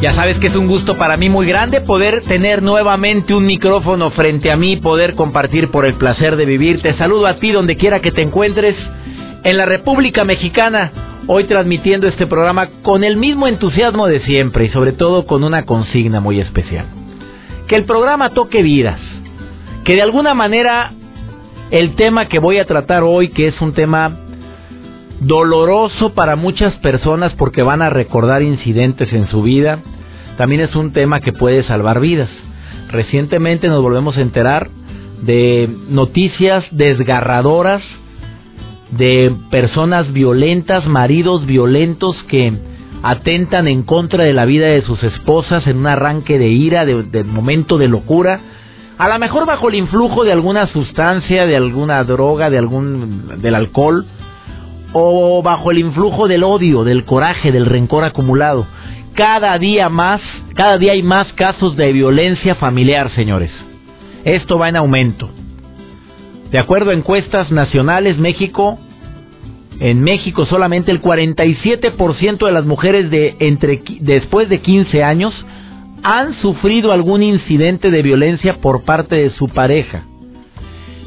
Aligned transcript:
Ya 0.00 0.14
sabes 0.14 0.38
que 0.38 0.46
es 0.46 0.54
un 0.54 0.68
gusto 0.68 0.96
para 0.96 1.16
mí 1.16 1.28
muy 1.28 1.44
grande 1.46 1.80
poder 1.80 2.22
tener 2.22 2.62
nuevamente 2.62 3.34
un 3.34 3.44
micrófono 3.44 4.12
frente 4.12 4.52
a 4.52 4.56
mí, 4.56 4.76
poder 4.76 5.16
compartir 5.16 5.72
por 5.72 5.84
el 5.84 5.94
placer 5.94 6.36
de 6.36 6.46
vivir. 6.46 6.80
Te 6.82 6.94
saludo 6.94 7.26
a 7.26 7.34
ti 7.34 7.50
donde 7.50 7.76
quiera 7.76 8.00
que 8.00 8.12
te 8.12 8.22
encuentres 8.22 8.76
en 9.42 9.56
la 9.56 9.66
República 9.66 10.24
Mexicana, 10.24 10.92
hoy 11.26 11.44
transmitiendo 11.44 12.06
este 12.06 12.28
programa 12.28 12.68
con 12.82 13.02
el 13.02 13.16
mismo 13.16 13.48
entusiasmo 13.48 14.06
de 14.06 14.20
siempre 14.20 14.66
y 14.66 14.68
sobre 14.68 14.92
todo 14.92 15.26
con 15.26 15.42
una 15.42 15.64
consigna 15.64 16.20
muy 16.20 16.38
especial. 16.38 16.86
Que 17.66 17.74
el 17.74 17.84
programa 17.84 18.30
toque 18.30 18.62
vidas, 18.62 19.00
que 19.84 19.96
de 19.96 20.02
alguna 20.02 20.32
manera 20.32 20.92
el 21.72 21.96
tema 21.96 22.26
que 22.28 22.38
voy 22.38 22.58
a 22.58 22.66
tratar 22.66 23.02
hoy, 23.02 23.30
que 23.30 23.48
es 23.48 23.60
un 23.60 23.72
tema 23.72 24.27
doloroso 25.20 26.14
para 26.14 26.36
muchas 26.36 26.74
personas 26.76 27.32
porque 27.34 27.62
van 27.62 27.82
a 27.82 27.90
recordar 27.90 28.42
incidentes 28.42 29.12
en 29.12 29.26
su 29.28 29.42
vida, 29.42 29.80
también 30.36 30.60
es 30.60 30.74
un 30.76 30.92
tema 30.92 31.20
que 31.20 31.32
puede 31.32 31.64
salvar 31.64 32.00
vidas. 32.00 32.30
Recientemente 32.88 33.68
nos 33.68 33.82
volvemos 33.82 34.16
a 34.16 34.22
enterar 34.22 34.68
de 35.22 35.68
noticias 35.88 36.64
desgarradoras 36.70 37.82
de 38.92 39.34
personas 39.50 40.12
violentas, 40.12 40.86
maridos 40.86 41.44
violentos 41.44 42.16
que 42.28 42.52
atentan 43.02 43.68
en 43.68 43.82
contra 43.82 44.24
de 44.24 44.32
la 44.32 44.44
vida 44.44 44.66
de 44.66 44.82
sus 44.82 45.02
esposas 45.02 45.66
en 45.66 45.78
un 45.78 45.86
arranque 45.86 46.38
de 46.38 46.48
ira, 46.48 46.84
de, 46.84 47.24
momento 47.24 47.78
de 47.78 47.88
locura, 47.88 48.40
a 48.96 49.08
lo 49.08 49.18
mejor 49.18 49.46
bajo 49.46 49.68
el 49.68 49.76
influjo 49.76 50.24
de 50.24 50.32
alguna 50.32 50.66
sustancia, 50.68 51.46
de 51.46 51.56
alguna 51.56 52.02
droga, 52.04 52.50
de 52.50 52.58
algún 52.58 53.40
del 53.40 53.54
alcohol, 53.54 54.06
o 54.92 55.42
bajo 55.42 55.70
el 55.70 55.78
influjo 55.78 56.28
del 56.28 56.44
odio, 56.44 56.84
del 56.84 57.04
coraje, 57.04 57.52
del 57.52 57.66
rencor 57.66 58.04
acumulado. 58.04 58.66
Cada 59.14 59.58
día 59.58 59.88
más, 59.88 60.20
cada 60.54 60.78
día 60.78 60.92
hay 60.92 61.02
más 61.02 61.32
casos 61.34 61.76
de 61.76 61.92
violencia 61.92 62.54
familiar, 62.54 63.10
señores. 63.12 63.50
Esto 64.24 64.58
va 64.58 64.68
en 64.68 64.76
aumento. 64.76 65.30
De 66.50 66.58
acuerdo 66.58 66.90
a 66.90 66.94
encuestas 66.94 67.50
nacionales, 67.50 68.18
México, 68.18 68.78
en 69.80 70.02
México 70.02 70.46
solamente 70.46 70.90
el 70.90 71.02
47% 71.02 72.46
de 72.46 72.52
las 72.52 72.64
mujeres 72.64 73.10
de 73.10 73.36
entre 73.38 73.82
después 74.00 74.48
de 74.48 74.60
15 74.60 75.04
años 75.04 75.34
han 76.02 76.34
sufrido 76.40 76.92
algún 76.92 77.22
incidente 77.22 77.90
de 77.90 78.02
violencia 78.02 78.54
por 78.60 78.84
parte 78.84 79.16
de 79.16 79.30
su 79.30 79.48
pareja. 79.48 80.04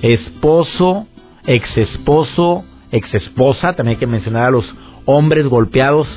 Esposo, 0.01 1.07
exesposo, 1.45 2.65
exesposa, 2.91 3.73
también 3.73 3.95
hay 3.95 3.99
que 3.99 4.07
mencionar 4.07 4.47
a 4.47 4.51
los 4.51 4.65
hombres 5.05 5.47
golpeados 5.47 6.07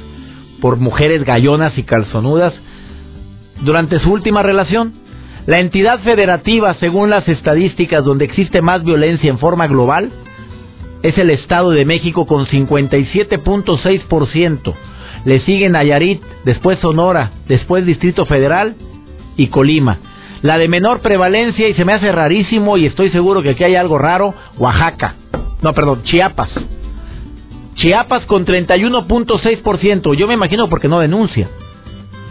por 0.61 0.77
mujeres 0.77 1.25
gallonas 1.25 1.77
y 1.79 1.83
calzonudas 1.83 2.55
durante 3.63 3.99
su 4.01 4.13
última 4.13 4.43
relación. 4.43 4.93
La 5.47 5.61
entidad 5.61 6.01
federativa, 6.01 6.75
según 6.81 7.11
las 7.11 7.29
estadísticas 7.29 8.03
donde 8.05 8.25
existe 8.25 8.63
más 8.63 8.83
violencia 8.83 9.29
en 9.31 9.39
forma 9.39 9.67
global, 9.67 10.11
es 11.03 11.19
el 11.19 11.29
Estado 11.31 11.71
de 11.71 11.85
México 11.85 12.27
con 12.27 12.47
57.6%. 12.47 14.75
Le 15.27 15.41
siguen 15.41 15.73
Nayarit, 15.73 16.23
después 16.45 16.79
Sonora, 16.79 17.33
después 17.47 17.85
Distrito 17.85 18.25
Federal 18.25 18.75
y 19.37 19.49
Colima. 19.49 19.99
La 20.41 20.57
de 20.57 20.69
menor 20.69 21.01
prevalencia, 21.01 21.69
y 21.69 21.75
se 21.75 21.85
me 21.85 21.93
hace 21.93 22.11
rarísimo, 22.11 22.79
y 22.79 22.87
estoy 22.87 23.11
seguro 23.11 23.43
que 23.43 23.51
aquí 23.51 23.65
hay 23.65 23.77
algo 23.77 23.99
raro, 23.99 24.33
Oaxaca. 24.57 25.17
No, 25.65 25.73
perdón, 25.73 26.03
Chiapas. 26.03 26.51
Chiapas 27.77 28.27
con 28.27 28.45
31.6%. 28.45 30.15
Yo 30.15 30.29
me 30.29 30.35
imagino 30.35 30.69
porque 30.69 30.89
no 30.89 31.01
denuncia. 31.01 31.49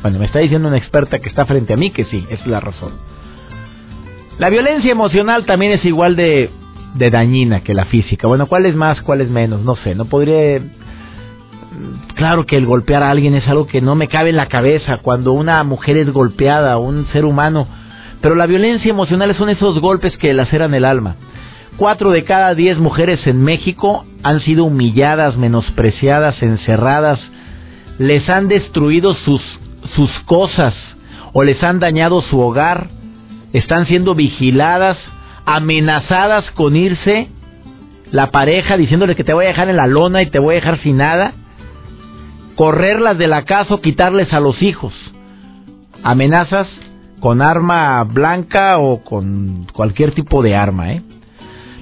Bueno, 0.03 0.19
me 0.19 0.25
está 0.25 0.37
diciendo 0.37 0.67
una 0.67 0.77
experta 0.77 1.17
que 1.17 1.29
está 1.29 1.47
frente 1.47 1.73
a 1.73 1.77
mí 1.77 1.89
que 1.89 2.05
sí, 2.05 2.23
es 2.29 2.45
la 2.45 2.59
razón. 2.59 2.91
La 4.37 4.51
violencia 4.51 4.91
emocional 4.91 5.47
también 5.47 5.71
es 5.71 5.83
igual 5.83 6.15
de, 6.15 6.51
de 6.93 7.09
dañina 7.09 7.61
que 7.61 7.73
la 7.73 7.85
física. 7.85 8.27
Bueno, 8.27 8.45
¿cuál 8.45 8.67
es 8.67 8.75
más, 8.75 9.01
cuál 9.01 9.21
es 9.21 9.31
menos? 9.31 9.61
No 9.63 9.77
sé, 9.77 9.95
no 9.95 10.05
podría... 10.05 10.61
Claro 12.13 12.45
que 12.45 12.55
el 12.55 12.67
golpear 12.67 13.01
a 13.01 13.09
alguien 13.09 13.33
es 13.33 13.47
algo 13.47 13.65
que 13.65 13.81
no 13.81 13.95
me 13.95 14.09
cabe 14.09 14.29
en 14.29 14.35
la 14.35 14.47
cabeza 14.47 14.99
cuando 15.01 15.33
una 15.33 15.63
mujer 15.63 15.97
es 15.97 16.13
golpeada, 16.13 16.77
un 16.77 17.07
ser 17.07 17.25
humano. 17.25 17.67
Pero 18.21 18.35
la 18.35 18.45
violencia 18.45 18.91
emocional 18.91 19.35
son 19.35 19.49
esos 19.49 19.79
golpes 19.79 20.15
que 20.17 20.35
laceran 20.35 20.75
el 20.75 20.85
alma. 20.85 21.15
Cuatro 21.77 22.11
de 22.11 22.23
cada 22.23 22.53
diez 22.53 22.77
mujeres 22.77 23.25
en 23.25 23.43
México 23.43 24.05
han 24.21 24.41
sido 24.41 24.65
humilladas, 24.65 25.37
menospreciadas, 25.37 26.41
encerradas, 26.43 27.19
les 27.97 28.29
han 28.29 28.47
destruido 28.47 29.15
sus, 29.15 29.41
sus 29.95 30.11
cosas 30.25 30.75
o 31.33 31.43
les 31.43 31.61
han 31.63 31.79
dañado 31.79 32.21
su 32.21 32.39
hogar, 32.39 32.87
están 33.53 33.87
siendo 33.87 34.13
vigiladas, 34.13 34.97
amenazadas 35.45 36.49
con 36.51 36.75
irse, 36.75 37.29
la 38.11 38.29
pareja 38.29 38.77
diciéndole 38.77 39.15
que 39.15 39.23
te 39.23 39.33
voy 39.33 39.45
a 39.45 39.49
dejar 39.49 39.69
en 39.69 39.77
la 39.77 39.87
lona 39.87 40.21
y 40.21 40.29
te 40.29 40.37
voy 40.37 40.53
a 40.53 40.59
dejar 40.59 40.77
sin 40.79 40.97
nada, 40.97 41.33
correrlas 42.55 43.17
de 43.17 43.27
la 43.27 43.45
casa 43.45 43.73
o 43.73 43.81
quitarles 43.81 44.31
a 44.31 44.39
los 44.39 44.61
hijos, 44.61 44.93
amenazas 46.03 46.67
con 47.19 47.41
arma 47.41 48.03
blanca 48.03 48.77
o 48.77 49.03
con 49.03 49.65
cualquier 49.73 50.11
tipo 50.11 50.43
de 50.43 50.55
arma, 50.55 50.93
¿eh? 50.93 51.01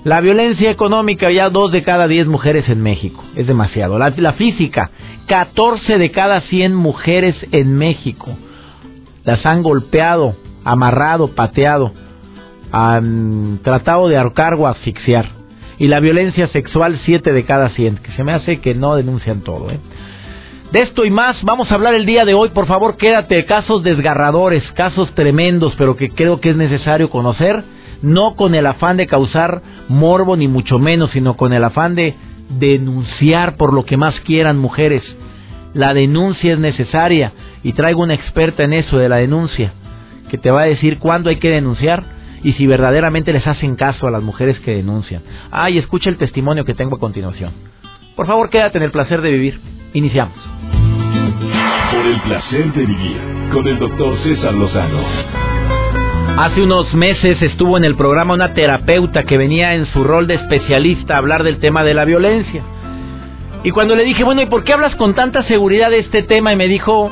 La 0.04 0.20
violencia 0.20 0.72
económica, 0.72 1.30
ya 1.30 1.50
dos 1.50 1.72
de 1.72 1.84
cada 1.84 2.08
diez 2.08 2.26
mujeres 2.26 2.68
en 2.70 2.82
México. 2.82 3.24
Es 3.36 3.46
demasiado. 3.46 4.00
La, 4.00 4.34
física, 4.34 4.90
14 5.28 6.00
de 6.00 6.10
cada 6.10 6.42
100 6.42 6.74
mujeres 6.74 7.36
en 7.52 7.78
México. 7.78 8.36
Las 9.24 9.46
han 9.46 9.62
golpeado, 9.62 10.36
amarrado, 10.64 11.36
pateado, 11.36 11.92
han 12.72 13.60
tratado 13.64 14.08
de 14.08 14.18
ahorcar 14.18 14.56
o 14.56 14.68
asfixiar. 14.68 15.28
Y 15.78 15.88
la 15.88 16.00
violencia 16.00 16.48
sexual, 16.48 17.00
7 17.06 17.32
de 17.32 17.46
cada 17.46 17.70
100. 17.70 17.98
Que 17.98 18.12
se 18.14 18.24
me 18.24 18.34
hace 18.34 18.60
que 18.60 18.74
no 18.74 18.96
denuncian 18.96 19.42
todo. 19.42 19.70
¿eh? 19.70 19.80
De 20.72 20.80
esto 20.80 21.06
y 21.06 21.12
más 21.12 21.38
vamos 21.44 21.72
a 21.72 21.76
hablar 21.76 21.94
el 21.94 22.08
día 22.08 22.26
de 22.26 22.34
hoy. 22.34 22.50
Por 22.50 22.66
favor, 22.66 22.98
quédate. 22.98 23.46
Casos 23.46 23.84
desgarradores, 23.84 24.64
casos 24.72 25.14
tremendos, 25.14 25.76
pero 25.78 25.96
que 25.96 26.10
creo 26.10 26.40
que 26.40 26.50
es 26.50 26.56
necesario 26.56 27.12
conocer 27.12 27.64
no 28.02 28.36
con 28.36 28.56
el 28.56 28.66
afán 28.66 28.98
de 28.98 29.08
causar 29.08 29.62
morbo 29.88 30.36
ni 30.36 30.48
mucho 30.48 30.80
menos, 30.80 31.12
sino 31.12 31.36
con 31.38 31.54
el 31.54 31.64
afán 31.64 31.96
de 31.96 32.16
denunciar 32.50 33.56
por 33.56 33.74
lo 33.74 33.86
que 33.86 33.98
más 33.98 34.20
quieran 34.22 34.58
mujeres. 34.58 35.04
La 35.74 35.94
denuncia 35.94 36.54
es 36.54 36.60
necesaria 36.60 37.32
y 37.64 37.74
traigo 37.74 38.02
una 38.02 38.14
experta 38.14 38.64
en 38.64 38.74
eso 38.74 38.98
de 38.98 39.10
la 39.10 39.18
denuncia 39.18 39.74
que 40.30 40.38
te 40.38 40.50
va 40.50 40.62
a 40.62 40.66
decir 40.66 40.98
cuándo 40.98 41.30
hay 41.30 41.38
que 41.38 41.50
denunciar 41.50 42.04
y 42.42 42.54
si 42.54 42.66
verdaderamente 42.66 43.34
les 43.34 43.46
hacen 43.46 43.76
caso 43.76 44.08
a 44.08 44.12
las 44.12 44.24
mujeres 44.24 44.60
que 44.62 44.76
denuncian. 44.76 45.22
Ay, 45.52 45.78
escucha 45.78 46.10
el 46.10 46.18
testimonio 46.18 46.66
que 46.66 46.74
tengo 46.74 46.96
a 46.96 47.00
continuación. 47.00 47.52
Por 48.16 48.28
favor, 48.28 48.50
quédate 48.50 48.78
en 48.78 48.86
el 48.86 48.92
placer 48.92 49.22
de 49.22 49.30
vivir. 49.30 49.60
Iniciamos. 49.94 50.38
Por 51.92 52.06
el 52.06 52.22
placer 52.22 52.74
de 52.74 52.86
vivir 52.86 53.18
con 53.52 53.68
el 53.68 53.78
doctor 53.78 54.18
César 54.20 54.54
Lozano. 54.54 55.51
Hace 56.38 56.64
unos 56.64 56.94
meses 56.94 57.42
estuvo 57.42 57.78
en 57.78 57.84
el 57.84 57.96
programa 57.96 58.34
una 58.34 58.54
terapeuta 58.54 59.24
que 59.24 59.38
venía 59.38 59.76
en 59.76 59.86
su 59.88 60.04
rol 60.04 60.28
de 60.28 60.36
especialista 60.36 61.14
a 61.14 61.18
hablar 61.18 61.44
del 61.44 61.60
tema 61.60 61.84
de 61.84 61.94
la 61.94 62.06
violencia. 62.06 62.64
Y 63.64 63.72
cuando 63.72 63.96
le 63.96 64.04
dije, 64.04 64.24
bueno, 64.24 64.42
¿y 64.42 64.48
por 64.48 64.64
qué 64.64 64.74
hablas 64.74 64.96
con 64.96 65.14
tanta 65.14 65.44
seguridad 65.44 65.92
de 65.92 66.00
este 66.00 66.24
tema? 66.24 66.52
Y 66.52 66.56
me 66.56 66.68
dijo, 66.68 67.12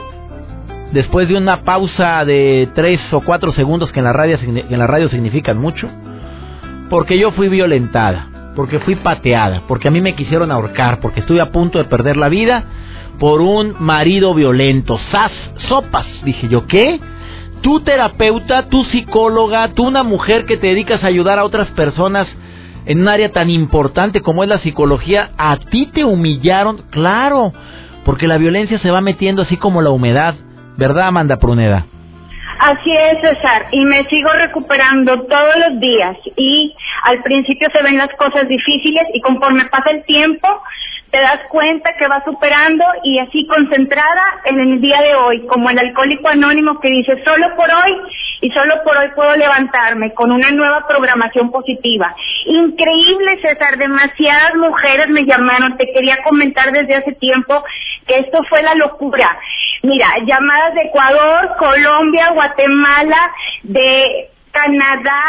después 0.91 1.27
de 1.27 1.37
una 1.37 1.61
pausa 1.61 2.25
de 2.25 2.69
tres 2.73 2.99
o 3.11 3.21
cuatro 3.21 3.51
segundos 3.53 3.91
que 3.91 3.99
en 3.99 4.05
la 4.05 4.13
radio, 4.13 5.09
significan 5.09 5.59
mucho, 5.59 5.87
porque 6.89 7.19
yo 7.19 7.31
fui 7.31 7.49
violentada, 7.49 8.51
porque 8.55 8.79
fui 8.79 8.95
pateada, 8.95 9.61
porque 9.67 9.89
a 9.89 9.91
mí 9.91 10.01
me 10.01 10.15
quisieron 10.15 10.51
ahorcar, 10.51 10.99
porque 11.01 11.19
estuve 11.19 11.41
a 11.41 11.51
punto 11.51 11.77
de 11.77 11.85
perder 11.85 12.17
la 12.17 12.29
vida 12.29 12.63
por 13.19 13.41
un 13.41 13.75
marido 13.79 14.33
violento. 14.33 14.97
¡Sas! 15.11 15.31
¡Sopas! 15.67 16.07
Dije 16.23 16.47
yo, 16.47 16.65
¿qué? 16.65 16.99
Tú 17.61 17.81
terapeuta, 17.81 18.69
tú 18.69 18.83
psicóloga, 18.85 19.69
tú 19.69 19.87
una 19.87 20.03
mujer 20.03 20.45
que 20.45 20.57
te 20.57 20.67
dedicas 20.67 21.03
a 21.03 21.07
ayudar 21.07 21.39
a 21.39 21.45
otras 21.45 21.69
personas 21.71 22.27
en 22.85 23.01
un 23.01 23.07
área 23.07 23.31
tan 23.31 23.49
importante 23.49 24.21
como 24.21 24.43
es 24.43 24.49
la 24.49 24.59
psicología, 24.59 25.29
a 25.37 25.57
ti 25.57 25.87
te 25.93 26.03
humillaron, 26.03 26.83
claro, 26.89 27.53
porque 28.05 28.27
la 28.27 28.37
violencia 28.37 28.79
se 28.79 28.91
va 28.91 29.01
metiendo 29.01 29.43
así 29.43 29.57
como 29.57 29.81
la 29.81 29.91
humedad, 29.91 30.35
¿verdad, 30.77 31.07
Amanda 31.07 31.37
Pruneda? 31.37 31.85
Así 32.59 32.91
es, 32.91 33.21
César, 33.21 33.67
y 33.71 33.85
me 33.85 34.03
sigo 34.09 34.29
recuperando 34.33 35.21
todos 35.27 35.55
los 35.69 35.79
días 35.79 36.17
y 36.35 36.75
al 37.03 37.21
principio 37.23 37.69
se 37.71 37.81
ven 37.83 37.97
las 37.97 38.09
cosas 38.15 38.49
difíciles 38.49 39.03
y 39.13 39.21
conforme 39.21 39.65
pasa 39.65 39.91
el 39.91 40.03
tiempo 40.03 40.47
te 41.11 41.19
das 41.19 41.41
cuenta 41.49 41.93
que 41.97 42.07
vas 42.07 42.23
superando 42.23 42.83
y 43.03 43.19
así 43.19 43.45
concentrada 43.47 44.41
en 44.45 44.59
el 44.59 44.81
día 44.81 45.01
de 45.01 45.15
hoy, 45.15 45.47
como 45.47 45.69
el 45.69 45.79
alcohólico 45.79 46.29
anónimo 46.29 46.79
que 46.79 46.89
dice 46.89 47.23
solo 47.23 47.55
por 47.55 47.69
hoy 47.69 47.97
y 48.41 48.51
solo 48.51 48.75
por 48.83 48.95
hoy 48.97 49.07
puedo 49.15 49.35
levantarme 49.35 50.13
con 50.13 50.31
una 50.31 50.51
nueva 50.51 50.87
programación 50.87 51.51
positiva. 51.51 52.15
Increíble, 52.45 53.41
César, 53.41 53.77
demasiadas 53.77 54.55
mujeres 54.55 55.09
me 55.09 55.25
llamaron, 55.25 55.77
te 55.77 55.91
quería 55.91 56.21
comentar 56.23 56.71
desde 56.71 56.95
hace 56.95 57.13
tiempo 57.13 57.63
que 58.07 58.19
esto 58.19 58.39
fue 58.47 58.61
la 58.61 58.75
locura. 58.75 59.37
Mira, 59.83 60.07
llamadas 60.25 60.75
de 60.75 60.81
Ecuador, 60.81 61.55
Colombia, 61.57 62.31
Guatemala, 62.33 63.31
de 63.63 64.29
Canadá, 64.51 65.21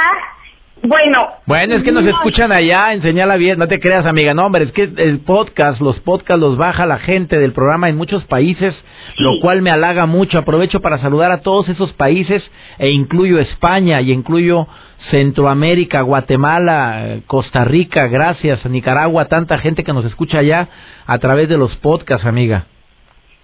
bueno. 0.82 1.28
Bueno, 1.46 1.76
es 1.76 1.82
que 1.82 1.92
nos 1.92 2.06
escuchan 2.06 2.52
allá 2.52 2.92
en 2.92 3.02
Señal 3.02 3.38
Bien, 3.38 3.58
no 3.58 3.68
te 3.68 3.78
creas, 3.78 4.06
amiga. 4.06 4.34
No, 4.34 4.46
hombre, 4.46 4.64
es 4.64 4.72
que 4.72 4.82
el 4.82 5.20
podcast, 5.20 5.80
los 5.80 6.00
podcasts 6.00 6.40
los 6.40 6.56
baja 6.56 6.86
la 6.86 6.98
gente 6.98 7.38
del 7.38 7.52
programa 7.52 7.88
en 7.88 7.96
muchos 7.96 8.24
países, 8.24 8.74
lo 9.16 9.40
cual 9.40 9.62
me 9.62 9.70
halaga 9.70 10.06
mucho. 10.06 10.38
Aprovecho 10.38 10.80
para 10.80 10.98
saludar 10.98 11.32
a 11.32 11.42
todos 11.42 11.68
esos 11.68 11.92
países 11.92 12.42
e 12.78 12.90
incluyo 12.90 13.38
España 13.38 14.00
y 14.00 14.12
incluyo 14.12 14.66
Centroamérica, 15.10 16.02
Guatemala, 16.02 17.20
Costa 17.26 17.64
Rica, 17.64 18.06
gracias, 18.08 18.64
Nicaragua, 18.66 19.26
tanta 19.26 19.58
gente 19.58 19.84
que 19.84 19.92
nos 19.92 20.04
escucha 20.04 20.38
allá 20.38 20.68
a 21.06 21.18
través 21.18 21.48
de 21.48 21.56
los 21.56 21.74
podcasts, 21.76 22.26
amiga. 22.26 22.64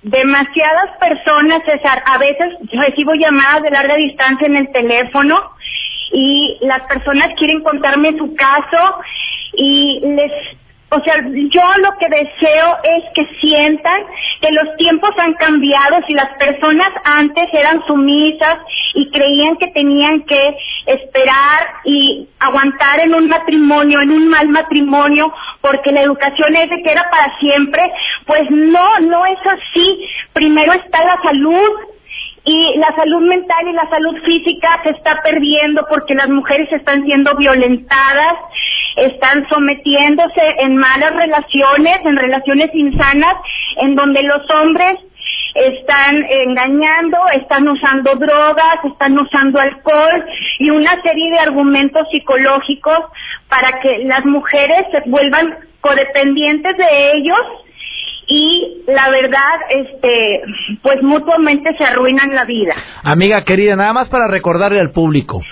Demasiadas 0.03 0.91
personas, 1.01 1.63
César. 1.65 2.03
A 2.07 2.19
veces 2.19 2.53
recibo 2.71 3.15
llamadas 3.15 3.63
de 3.63 3.71
larga 3.71 3.97
distancia 3.97 4.47
en 4.47 4.57
el 4.57 4.71
teléfono 4.71 5.57
y 6.13 6.59
las 6.61 6.83
personas 6.83 7.31
quieren 7.37 7.63
contarme 7.63 8.17
su 8.17 8.35
caso 8.35 8.99
y 9.55 10.01
les 10.03 10.33
o 10.89 11.01
sea, 11.01 11.17
yo 11.21 11.63
lo 11.79 11.99
que 11.99 12.09
deseo 12.09 12.77
es 12.85 13.05
que 13.13 13.27
sientan 13.41 14.03
que 14.41 14.53
los 14.53 14.77
tiempos 14.77 15.11
han 15.19 15.35
cambiado, 15.35 15.97
si 16.07 16.15
las 16.15 16.33
personas 16.39 16.93
antes 17.03 17.53
eran 17.53 17.85
sumisas 17.87 18.59
y 18.95 19.11
creían 19.11 19.57
que 19.57 19.67
tenían 19.69 20.23
que 20.23 20.57
esperar 20.87 21.67
y 21.85 22.29
aguantar 22.39 23.01
en 23.01 23.15
un 23.15 23.27
matrimonio, 23.27 24.01
en 24.01 24.13
un 24.13 24.29
mal 24.29 24.49
matrimonio, 24.49 25.33
porque 25.61 25.91
la 25.91 26.03
educación 26.03 26.55
es 26.55 26.71
de 26.71 26.81
que 26.81 26.93
era 26.93 27.11
para 27.11 27.37
siempre, 27.41 27.93
pues 28.25 28.49
no, 28.51 29.01
no 29.01 29.27
es 29.27 29.39
así. 29.45 30.07
Primero 30.35 30.73
está 30.73 31.05
la 31.05 31.21
salud, 31.21 31.71
y 32.47 32.79
la 32.79 32.95
salud 32.95 33.23
mental 33.23 33.69
y 33.69 33.73
la 33.73 33.89
salud 33.91 34.17
física 34.25 34.81
se 34.85 34.91
está 34.91 35.21
perdiendo 35.23 35.85
porque 35.89 36.15
las 36.15 36.29
mujeres 36.29 36.73
están 36.73 37.05
siendo 37.05 37.35
violentadas, 37.35 38.39
están 38.97 39.49
sometiéndose 39.49 40.43
en 40.59 40.77
malas 40.77 41.15
relaciones, 41.17 41.99
en 42.05 42.17
relaciones 42.17 42.73
insanas, 42.73 43.35
en 43.79 43.97
donde 43.97 44.23
los 44.23 44.49
hombres 44.51 45.01
están 45.55 46.25
engañando, 46.25 47.19
están 47.35 47.67
usando 47.67 48.15
drogas, 48.15 48.85
están 48.85 49.19
usando 49.19 49.59
alcohol 49.59 50.25
y 50.61 50.71
una 50.71 51.03
serie 51.03 51.33
de 51.33 51.39
argumentos 51.41 52.07
psicológicos 52.13 52.99
para 53.49 53.81
que 53.81 54.05
las 54.05 54.25
mujeres 54.25 54.87
se 54.93 55.01
vuelvan 55.11 55.57
codependientes 55.81 56.77
de 56.77 57.13
ellos 57.15 57.66
y 58.29 58.83
la 58.89 59.09
verdad, 59.11 59.61
este, 59.71 60.43
pues 60.83 61.03
mutuamente 61.03 61.77
se 61.77 61.85
arruinan 61.85 62.35
la 62.35 62.45
vida. 62.45 62.75
Amiga 63.03 63.45
querida, 63.45 63.77
nada 63.77 63.93
más 63.93 64.09
para 64.09 64.27
recordarle 64.29 64.81
al 64.81 64.91
público, 64.91 65.43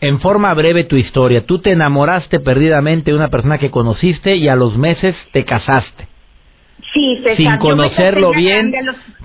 en 0.00 0.20
forma 0.20 0.52
breve 0.54 0.84
tu 0.84 0.96
historia. 0.96 1.46
Tú 1.46 1.60
te 1.60 1.70
enamoraste 1.72 2.40
perdidamente 2.40 3.10
de 3.10 3.16
una 3.16 3.28
persona 3.28 3.58
que 3.58 3.70
conociste 3.70 4.36
y 4.36 4.48
a 4.48 4.56
los 4.56 4.76
meses 4.76 5.14
te 5.32 5.44
casaste. 5.44 6.08
Sí, 6.92 7.22
Sin 7.36 7.56
conocerlo 7.58 8.32
bien, 8.32 8.72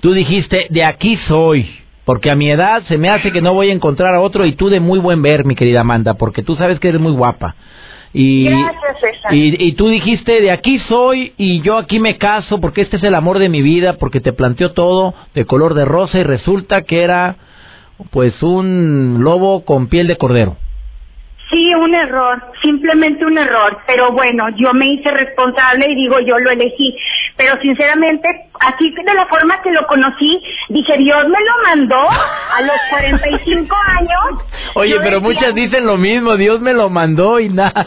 tú 0.00 0.12
dijiste, 0.12 0.66
de 0.70 0.84
aquí 0.84 1.16
soy. 1.28 1.76
Porque 2.04 2.30
a 2.30 2.34
mi 2.34 2.50
edad 2.50 2.82
se 2.88 2.98
me 2.98 3.08
hace 3.08 3.30
que 3.30 3.40
no 3.40 3.54
voy 3.54 3.70
a 3.70 3.72
encontrar 3.72 4.14
a 4.14 4.20
otro 4.20 4.44
y 4.44 4.52
tú 4.52 4.68
de 4.68 4.80
muy 4.80 4.98
buen 4.98 5.22
ver, 5.22 5.44
mi 5.44 5.54
querida 5.54 5.82
Amanda, 5.82 6.14
porque 6.14 6.42
tú 6.42 6.56
sabes 6.56 6.80
que 6.80 6.88
eres 6.88 7.00
muy 7.00 7.12
guapa. 7.12 7.54
Y, 8.12 8.48
Y, 9.30 9.72
tú 9.72 9.88
dijiste, 9.88 10.40
de 10.40 10.50
aquí 10.50 10.78
soy 10.88 11.32
y 11.36 11.60
yo 11.62 11.78
aquí 11.78 12.00
me 12.00 12.18
caso 12.18 12.60
porque 12.60 12.82
este 12.82 12.96
es 12.96 13.04
el 13.04 13.14
amor 13.14 13.38
de 13.38 13.48
mi 13.48 13.62
vida, 13.62 13.98
porque 13.98 14.20
te 14.20 14.32
planteó 14.32 14.72
todo 14.72 15.14
de 15.34 15.44
color 15.44 15.74
de 15.74 15.84
rosa 15.84 16.18
y 16.18 16.24
resulta 16.24 16.82
que 16.82 17.02
era 17.02 17.36
pues 18.10 18.42
un 18.42 19.18
lobo 19.20 19.64
con 19.64 19.88
piel 19.88 20.06
de 20.06 20.16
cordero. 20.16 20.56
Sí, 21.50 21.74
un 21.74 21.94
error, 21.94 22.42
simplemente 22.62 23.24
un 23.24 23.36
error, 23.36 23.78
pero 23.86 24.12
bueno, 24.12 24.48
yo 24.50 24.72
me 24.72 24.92
hice 24.92 25.10
responsable 25.10 25.90
y 25.90 25.96
digo, 25.96 26.20
yo 26.20 26.38
lo 26.38 26.50
elegí, 26.50 26.96
pero 27.36 27.58
sinceramente, 27.60 28.28
así 28.60 28.90
de 28.90 29.14
la 29.14 29.26
forma 29.26 29.60
que 29.62 29.70
lo 29.70 29.86
conocí, 29.86 30.42
dije, 30.68 30.96
Dios 30.98 31.28
me 31.28 31.38
lo 31.38 31.62
mandó 31.64 32.10
a 32.10 32.62
los 32.62 32.76
45 32.90 33.76
años. 33.98 34.44
Oye, 34.74 34.96
pero 35.00 35.20
muchas 35.20 35.54
dicen 35.54 35.86
lo 35.86 35.96
mismo, 35.96 36.36
Dios 36.36 36.60
me 36.60 36.72
lo 36.72 36.90
mandó 36.90 37.40
y 37.40 37.48
nada. 37.48 37.86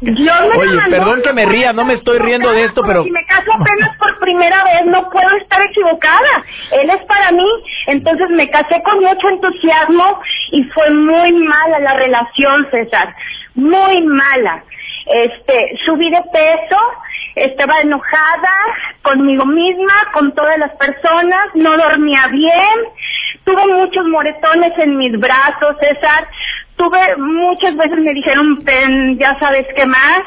Oye, 0.00 0.90
perdón 0.90 1.22
que 1.22 1.32
me 1.32 1.44
ría, 1.46 1.72
no 1.72 1.84
me 1.84 1.94
estoy 1.94 2.18
riendo 2.18 2.52
de 2.52 2.64
esto, 2.66 2.82
pero... 2.86 3.02
Si 3.02 3.10
me 3.10 3.24
caso 3.24 3.50
apenas 3.52 3.96
por 3.98 4.16
primera 4.20 4.62
vez, 4.62 4.86
no 4.86 5.10
puedo 5.10 5.36
estar 5.40 5.60
equivocada. 5.60 6.44
Él 6.70 6.88
es 6.90 7.04
para 7.06 7.32
mí. 7.32 7.48
Entonces 7.86 8.30
me 8.30 8.48
casé 8.48 8.80
con 8.84 9.02
mucho 9.02 9.28
entusiasmo 9.28 10.20
y 10.52 10.62
fue 10.64 10.90
muy 10.90 11.32
mala 11.32 11.80
la 11.80 11.94
relación, 11.94 12.68
César. 12.70 13.14
Muy 13.56 14.02
mala. 14.02 14.62
Este, 15.06 15.76
subí 15.84 16.10
de 16.10 16.22
peso, 16.32 16.76
estaba 17.44 17.80
enojada 17.80 18.50
conmigo 19.02 19.44
misma, 19.46 19.94
con 20.12 20.32
todas 20.34 20.58
las 20.58 20.72
personas, 20.76 21.54
no 21.54 21.76
dormía 21.76 22.26
bien, 22.28 22.76
tuve 23.44 23.66
muchos 23.66 24.06
moretones 24.06 24.72
en 24.78 24.96
mis 24.96 25.18
brazos, 25.18 25.76
César, 25.80 26.26
tuve 26.76 27.16
muchas 27.16 27.76
veces 27.76 27.98
me 27.98 28.14
dijeron, 28.14 28.64
ya 29.18 29.38
sabes 29.38 29.66
qué 29.76 29.86
más. 29.86 30.22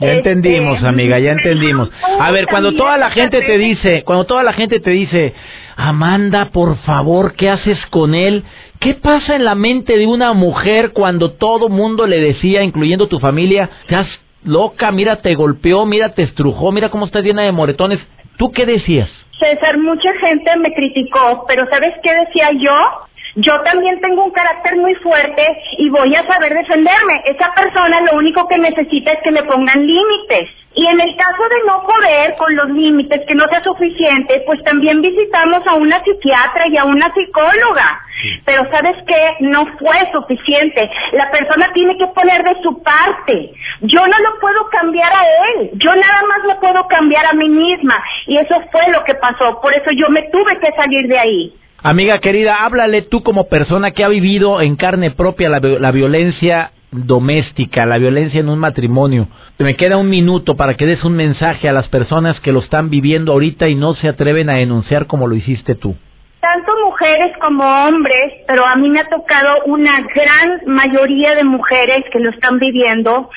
Ya 0.00 0.14
entendimos, 0.14 0.76
este, 0.76 0.88
amiga, 0.88 1.18
ya 1.20 1.32
entendimos. 1.32 1.90
A 2.18 2.30
ver, 2.32 2.46
cuando 2.46 2.74
toda 2.74 2.96
la 2.96 3.10
gente 3.10 3.40
te 3.42 3.58
dice, 3.58 4.02
cuando 4.02 4.24
toda 4.24 4.42
la 4.42 4.52
gente 4.52 4.80
te 4.80 4.90
dice, 4.90 5.34
Amanda, 5.76 6.50
por 6.50 6.76
favor, 6.78 7.34
¿qué 7.36 7.50
haces 7.50 7.78
con 7.90 8.14
él? 8.14 8.44
¿Qué 8.80 8.94
pasa 8.94 9.36
en 9.36 9.44
la 9.44 9.54
mente 9.54 9.96
de 9.96 10.06
una 10.06 10.32
mujer 10.32 10.90
cuando 10.92 11.32
todo 11.32 11.68
mundo 11.68 12.06
le 12.06 12.20
decía, 12.20 12.62
incluyendo 12.62 13.06
tu 13.06 13.20
familia, 13.20 13.70
estás 13.82 14.08
loca, 14.44 14.90
mira, 14.92 15.16
te 15.22 15.34
golpeó, 15.34 15.84
mira, 15.86 16.14
te 16.14 16.22
estrujó, 16.22 16.72
mira 16.72 16.90
cómo 16.90 17.06
estás 17.06 17.24
llena 17.24 17.42
de 17.42 17.52
moretones? 17.52 17.98
¿Tú 18.36 18.50
qué 18.52 18.66
decías? 18.66 19.10
César, 19.38 19.78
mucha 19.78 20.12
gente 20.20 20.56
me 20.56 20.72
criticó, 20.72 21.44
pero 21.48 21.66
¿sabes 21.68 21.94
qué 22.02 22.12
decía 22.12 22.50
yo? 22.52 23.06
Yo 23.36 23.52
también 23.62 24.00
tengo 24.00 24.24
un 24.24 24.30
carácter 24.30 24.76
muy 24.76 24.94
fuerte 24.96 25.42
y 25.78 25.88
voy 25.88 26.14
a 26.14 26.26
saber 26.26 26.52
defenderme. 26.52 27.22
Esa 27.24 27.52
persona 27.54 28.00
lo 28.02 28.18
único 28.18 28.46
que 28.46 28.58
necesita 28.58 29.12
es 29.12 29.20
que 29.22 29.30
le 29.30 29.42
pongan 29.44 29.86
límites. 29.86 30.50
Y 30.74 30.86
en 30.86 31.00
el 31.00 31.16
caso 31.16 31.42
de 31.48 31.66
no 31.66 31.82
poder 31.86 32.34
con 32.36 32.56
los 32.56 32.70
límites, 32.70 33.20
que 33.26 33.34
no 33.34 33.46
sea 33.48 33.62
suficiente, 33.62 34.42
pues 34.46 34.62
también 34.64 35.02
visitamos 35.02 35.66
a 35.66 35.74
una 35.74 36.02
psiquiatra 36.02 36.66
y 36.68 36.76
a 36.78 36.84
una 36.84 37.12
psicóloga. 37.12 38.00
Pero 38.46 38.70
sabes 38.70 38.96
qué, 39.06 39.36
no 39.40 39.66
fue 39.78 39.96
suficiente. 40.12 40.90
La 41.12 41.30
persona 41.30 41.70
tiene 41.74 41.96
que 41.98 42.06
poner 42.08 42.42
de 42.44 42.62
su 42.62 42.82
parte. 42.82 43.52
Yo 43.82 44.06
no 44.06 44.18
lo 44.18 44.40
puedo 44.40 44.68
cambiar 44.70 45.12
a 45.12 45.24
él. 45.24 45.70
Yo 45.74 45.94
nada 45.94 46.22
más 46.26 46.44
lo 46.44 46.60
puedo 46.60 46.86
cambiar 46.88 47.26
a 47.26 47.34
mí 47.34 47.48
misma. 47.48 48.02
Y 48.26 48.38
eso 48.38 48.54
fue 48.70 48.88
lo 48.88 49.04
que 49.04 49.14
pasó. 49.14 49.60
Por 49.60 49.74
eso 49.74 49.90
yo 49.90 50.08
me 50.08 50.22
tuve 50.30 50.58
que 50.58 50.72
salir 50.72 51.06
de 51.08 51.18
ahí. 51.18 51.52
Amiga 51.84 52.20
querida, 52.20 52.64
háblale 52.64 53.02
tú 53.02 53.24
como 53.24 53.48
persona 53.48 53.90
que 53.90 54.04
ha 54.04 54.08
vivido 54.08 54.60
en 54.60 54.76
carne 54.76 55.10
propia 55.10 55.48
la, 55.48 55.58
la 55.58 55.90
violencia 55.90 56.70
doméstica, 56.92 57.86
la 57.86 57.98
violencia 57.98 58.38
en 58.38 58.48
un 58.48 58.60
matrimonio. 58.60 59.26
Me 59.58 59.74
queda 59.74 59.96
un 59.96 60.08
minuto 60.08 60.56
para 60.56 60.74
que 60.74 60.86
des 60.86 61.02
un 61.02 61.16
mensaje 61.16 61.68
a 61.68 61.72
las 61.72 61.88
personas 61.88 62.38
que 62.38 62.52
lo 62.52 62.60
están 62.60 62.88
viviendo 62.88 63.32
ahorita 63.32 63.66
y 63.68 63.74
no 63.74 63.94
se 63.94 64.06
atreven 64.06 64.48
a 64.48 64.58
denunciar 64.58 65.08
como 65.08 65.26
lo 65.26 65.34
hiciste 65.34 65.74
tú. 65.74 65.96
Tanto 66.40 66.72
mujeres 66.84 67.36
como 67.40 67.64
hombres, 67.64 68.32
pero 68.46 68.64
a 68.64 68.76
mí 68.76 68.88
me 68.88 69.00
ha 69.00 69.08
tocado 69.08 69.64
una 69.66 70.02
gran 70.14 70.60
mayoría 70.66 71.34
de 71.34 71.42
mujeres 71.42 72.04
que 72.12 72.20
lo 72.20 72.30
están 72.30 72.60
viviendo. 72.60 73.28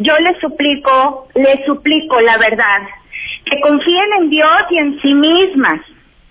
Yo 0.00 0.12
les 0.18 0.38
suplico, 0.42 1.28
les 1.36 1.64
suplico 1.64 2.20
la 2.20 2.36
verdad, 2.36 2.82
que 3.46 3.58
confíen 3.62 4.12
en 4.20 4.28
Dios 4.28 4.60
y 4.68 4.76
en 4.76 5.00
sí 5.00 5.14
mismas 5.14 5.80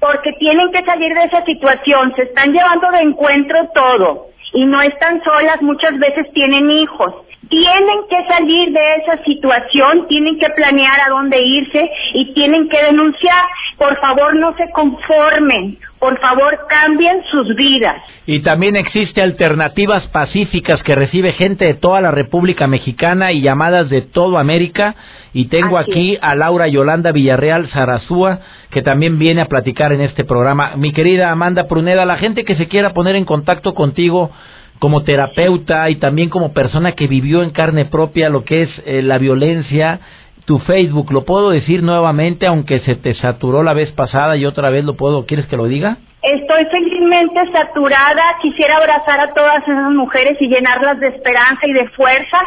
porque 0.03 0.33
tienen 0.33 0.69
que 0.73 0.83
salir 0.83 1.13
de 1.13 1.23
esa 1.23 1.45
situación, 1.45 2.13
se 2.17 2.23
están 2.23 2.51
llevando 2.51 2.91
de 2.91 3.03
encuentro 3.03 3.69
todo 3.73 4.27
y 4.51 4.65
no 4.65 4.81
están 4.81 5.23
solas, 5.23 5.61
muchas 5.61 5.97
veces 5.97 6.29
tienen 6.33 6.69
hijos. 6.69 7.22
Tienen 7.49 7.99
que 8.09 8.25
salir 8.27 8.71
de 8.71 8.95
esa 8.97 9.23
situación, 9.23 10.07
tienen 10.07 10.39
que 10.39 10.49
planear 10.49 10.99
a 11.01 11.09
dónde 11.09 11.41
irse 11.41 11.91
y 12.13 12.33
tienen 12.33 12.69
que 12.69 12.81
denunciar. 12.83 13.43
Por 13.77 13.99
favor, 13.99 14.35
no 14.35 14.55
se 14.55 14.69
conformen. 14.71 15.77
Por 15.99 16.19
favor, 16.19 16.59
cambien 16.67 17.23
sus 17.31 17.55
vidas. 17.55 18.01
Y 18.25 18.41
también 18.41 18.75
existe 18.75 19.21
alternativas 19.21 20.05
pacíficas 20.07 20.83
que 20.83 20.95
recibe 20.95 21.31
gente 21.31 21.65
de 21.65 21.75
toda 21.75 22.01
la 22.01 22.11
República 22.11 22.67
Mexicana 22.67 23.31
y 23.31 23.41
llamadas 23.41 23.89
de 23.89 24.01
toda 24.01 24.41
América. 24.41 24.95
Y 25.33 25.45
tengo 25.45 25.77
aquí 25.77 26.17
a 26.21 26.35
Laura 26.35 26.67
Yolanda 26.67 27.13
Villarreal 27.13 27.69
Zarazúa, 27.69 28.39
que 28.69 28.81
también 28.81 29.17
viene 29.17 29.41
a 29.41 29.47
platicar 29.47 29.93
en 29.93 30.01
este 30.01 30.25
programa. 30.25 30.73
Mi 30.75 30.91
querida 30.91 31.31
Amanda 31.31 31.67
Pruneda, 31.67 32.05
la 32.05 32.17
gente 32.17 32.43
que 32.43 32.55
se 32.55 32.67
quiera 32.67 32.93
poner 32.93 33.15
en 33.15 33.25
contacto 33.25 33.73
contigo 33.73 34.31
como 34.79 35.03
terapeuta 35.03 35.89
y 35.89 35.95
también 35.95 36.29
como 36.29 36.53
persona 36.53 36.93
que 36.93 37.07
vivió 37.07 37.43
en 37.43 37.51
carne 37.51 37.85
propia 37.85 38.29
lo 38.29 38.43
que 38.43 38.63
es 38.63 38.69
eh, 38.85 39.01
la 39.01 39.17
violencia, 39.17 39.99
tu 40.45 40.59
Facebook, 40.59 41.11
¿lo 41.11 41.23
puedo 41.23 41.51
decir 41.51 41.83
nuevamente 41.83 42.47
aunque 42.47 42.79
se 42.81 42.95
te 42.95 43.13
saturó 43.15 43.63
la 43.63 43.73
vez 43.73 43.91
pasada 43.91 44.35
y 44.35 44.45
otra 44.45 44.69
vez 44.69 44.83
lo 44.83 44.95
puedo? 44.95 45.25
¿Quieres 45.25 45.47
que 45.47 45.57
lo 45.57 45.65
diga? 45.65 45.97
Estoy 46.21 46.65
felizmente 46.71 47.51
saturada, 47.51 48.23
quisiera 48.41 48.77
abrazar 48.77 49.19
a 49.19 49.33
todas 49.33 49.63
esas 49.63 49.91
mujeres 49.91 50.37
y 50.39 50.47
llenarlas 50.47 50.99
de 50.99 51.07
esperanza 51.07 51.67
y 51.67 51.73
de 51.73 51.89
fuerza 51.89 52.37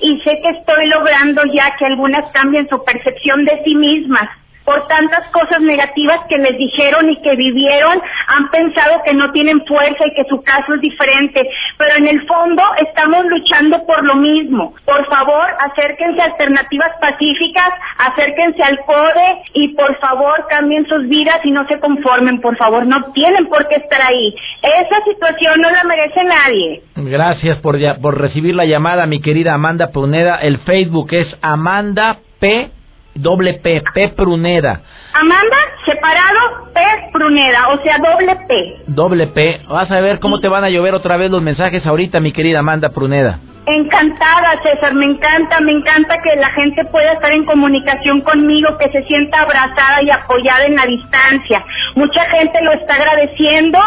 y 0.00 0.20
sé 0.20 0.40
que 0.42 0.58
estoy 0.58 0.86
logrando 0.86 1.42
ya 1.52 1.74
que 1.76 1.86
algunas 1.86 2.30
cambien 2.32 2.68
su 2.68 2.84
percepción 2.84 3.44
de 3.44 3.62
sí 3.64 3.74
mismas 3.74 4.28
por 4.66 4.86
tantas 4.88 5.30
cosas 5.30 5.60
negativas 5.62 6.26
que 6.28 6.36
les 6.38 6.58
dijeron 6.58 7.08
y 7.08 7.22
que 7.22 7.36
vivieron, 7.36 8.02
han 8.26 8.50
pensado 8.50 9.00
que 9.04 9.14
no 9.14 9.30
tienen 9.30 9.64
fuerza 9.64 10.04
y 10.04 10.14
que 10.14 10.28
su 10.28 10.42
caso 10.42 10.74
es 10.74 10.80
diferente, 10.80 11.48
pero 11.78 11.96
en 11.96 12.08
el 12.08 12.26
fondo 12.26 12.62
estamos 12.84 13.24
luchando 13.26 13.86
por 13.86 14.04
lo 14.04 14.16
mismo. 14.16 14.74
Por 14.84 15.06
favor, 15.06 15.46
acérquense 15.70 16.20
a 16.20 16.24
alternativas 16.24 16.90
pacíficas, 17.00 17.70
acérquense 17.98 18.62
al 18.62 18.78
CODE 18.80 19.42
y 19.54 19.68
por 19.68 19.96
favor 20.00 20.46
cambien 20.50 20.84
sus 20.88 21.08
vidas 21.08 21.38
y 21.44 21.52
no 21.52 21.66
se 21.68 21.78
conformen, 21.78 22.40
por 22.40 22.56
favor, 22.56 22.84
no 22.86 23.12
tienen 23.12 23.46
por 23.46 23.68
qué 23.68 23.76
estar 23.76 24.02
ahí. 24.02 24.34
Esa 24.62 24.96
situación 25.04 25.60
no 25.60 25.70
la 25.70 25.84
merece 25.84 26.24
nadie. 26.24 26.82
Gracias 26.96 27.58
por, 27.58 27.78
por 28.00 28.20
recibir 28.20 28.56
la 28.56 28.64
llamada, 28.64 29.06
mi 29.06 29.20
querida 29.20 29.54
Amanda 29.54 29.92
Puneda. 29.92 30.36
El 30.36 30.58
Facebook 30.58 31.12
es 31.12 31.28
Amanda 31.40 32.18
P 32.40 32.75
doble 33.16 33.54
P, 33.54 33.82
P 33.94 34.08
Pruneda. 34.10 34.80
Amanda, 35.14 35.56
separado, 35.84 36.72
P 36.72 36.80
Pruneda, 37.12 37.68
o 37.68 37.82
sea, 37.82 37.96
doble 37.98 38.36
P. 38.48 38.82
Doble 38.86 39.26
P. 39.28 39.60
Vas 39.68 39.90
a 39.90 40.00
ver 40.00 40.18
cómo 40.18 40.40
te 40.40 40.48
van 40.48 40.64
a 40.64 40.70
llover 40.70 40.94
otra 40.94 41.16
vez 41.16 41.30
los 41.30 41.42
mensajes 41.42 41.84
ahorita, 41.86 42.20
mi 42.20 42.32
querida 42.32 42.60
Amanda 42.60 42.90
Pruneda. 42.90 43.38
Encantada, 43.68 44.62
César, 44.62 44.94
me 44.94 45.06
encanta, 45.06 45.60
me 45.60 45.72
encanta 45.72 46.22
que 46.22 46.36
la 46.36 46.50
gente 46.50 46.84
pueda 46.84 47.14
estar 47.14 47.32
en 47.32 47.44
comunicación 47.44 48.20
conmigo, 48.20 48.78
que 48.78 48.88
se 48.90 49.02
sienta 49.04 49.40
abrazada 49.40 50.02
y 50.04 50.10
apoyada 50.10 50.66
en 50.66 50.76
la 50.76 50.86
distancia. 50.86 51.64
Mucha 51.96 52.24
gente 52.30 52.62
lo 52.62 52.72
está 52.74 52.94
agradeciendo 52.94 53.78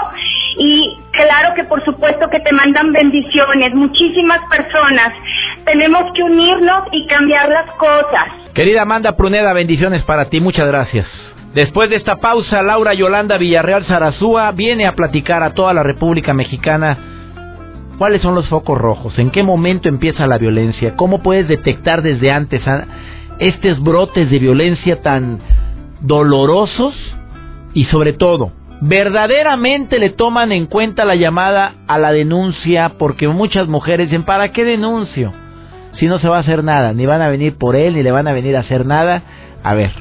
y 0.57 0.97
claro 1.11 1.53
que 1.55 1.63
por 1.63 1.83
supuesto 1.85 2.29
que 2.29 2.39
te 2.39 2.51
mandan 2.53 2.91
bendiciones, 2.91 3.73
muchísimas 3.73 4.39
personas. 4.49 5.13
Tenemos 5.65 6.03
que 6.13 6.23
unirnos 6.23 6.83
y 6.91 7.05
cambiar 7.07 7.49
las 7.49 7.71
cosas. 7.75 8.53
Querida 8.53 8.81
Amanda 8.81 9.15
Pruneda, 9.15 9.53
bendiciones 9.53 10.03
para 10.03 10.29
ti, 10.29 10.39
muchas 10.39 10.67
gracias. 10.67 11.07
Después 11.53 11.89
de 11.89 11.95
esta 11.95 12.17
pausa, 12.17 12.61
Laura 12.61 12.93
Yolanda 12.93 13.37
Villarreal 13.37 13.85
Zarazúa 13.85 14.51
viene 14.51 14.85
a 14.85 14.93
platicar 14.93 15.41
a 15.43 15.53
toda 15.53 15.73
la 15.73 15.83
República 15.83 16.33
Mexicana 16.33 16.97
cuáles 17.97 18.21
son 18.21 18.33
los 18.35 18.47
focos 18.47 18.77
rojos, 18.77 19.17
en 19.19 19.29
qué 19.29 19.43
momento 19.43 19.89
empieza 19.89 20.25
la 20.25 20.37
violencia, 20.37 20.95
cómo 20.95 21.21
puedes 21.21 21.47
detectar 21.47 22.01
desde 22.01 22.31
antes 22.31 22.61
estos 23.39 23.81
brotes 23.83 24.29
de 24.29 24.39
violencia 24.39 25.01
tan 25.01 25.39
dolorosos 26.01 26.95
y 27.73 27.85
sobre 27.85 28.13
todo, 28.13 28.51
verdaderamente 28.81 29.99
le 29.99 30.11
toman 30.11 30.51
en 30.51 30.65
cuenta 30.65 31.05
la 31.05 31.15
llamada 31.15 31.73
a 31.87 31.97
la 31.97 32.11
denuncia 32.11 32.93
porque 32.97 33.27
muchas 33.27 33.67
mujeres 33.67 34.07
dicen, 34.07 34.23
¿para 34.23 34.51
qué 34.51 34.63
denuncio? 34.63 35.33
Si 35.99 36.07
no 36.07 36.19
se 36.19 36.29
va 36.29 36.37
a 36.37 36.41
hacer 36.41 36.63
nada, 36.63 36.93
ni 36.93 37.05
van 37.05 37.21
a 37.21 37.29
venir 37.29 37.57
por 37.57 37.75
él, 37.75 37.95
ni 37.95 38.03
le 38.03 38.11
van 38.11 38.27
a 38.27 38.33
venir 38.33 38.55
a 38.55 38.61
hacer 38.61 38.85
nada. 38.85 39.23
A 39.63 39.73
ver, 39.73 39.91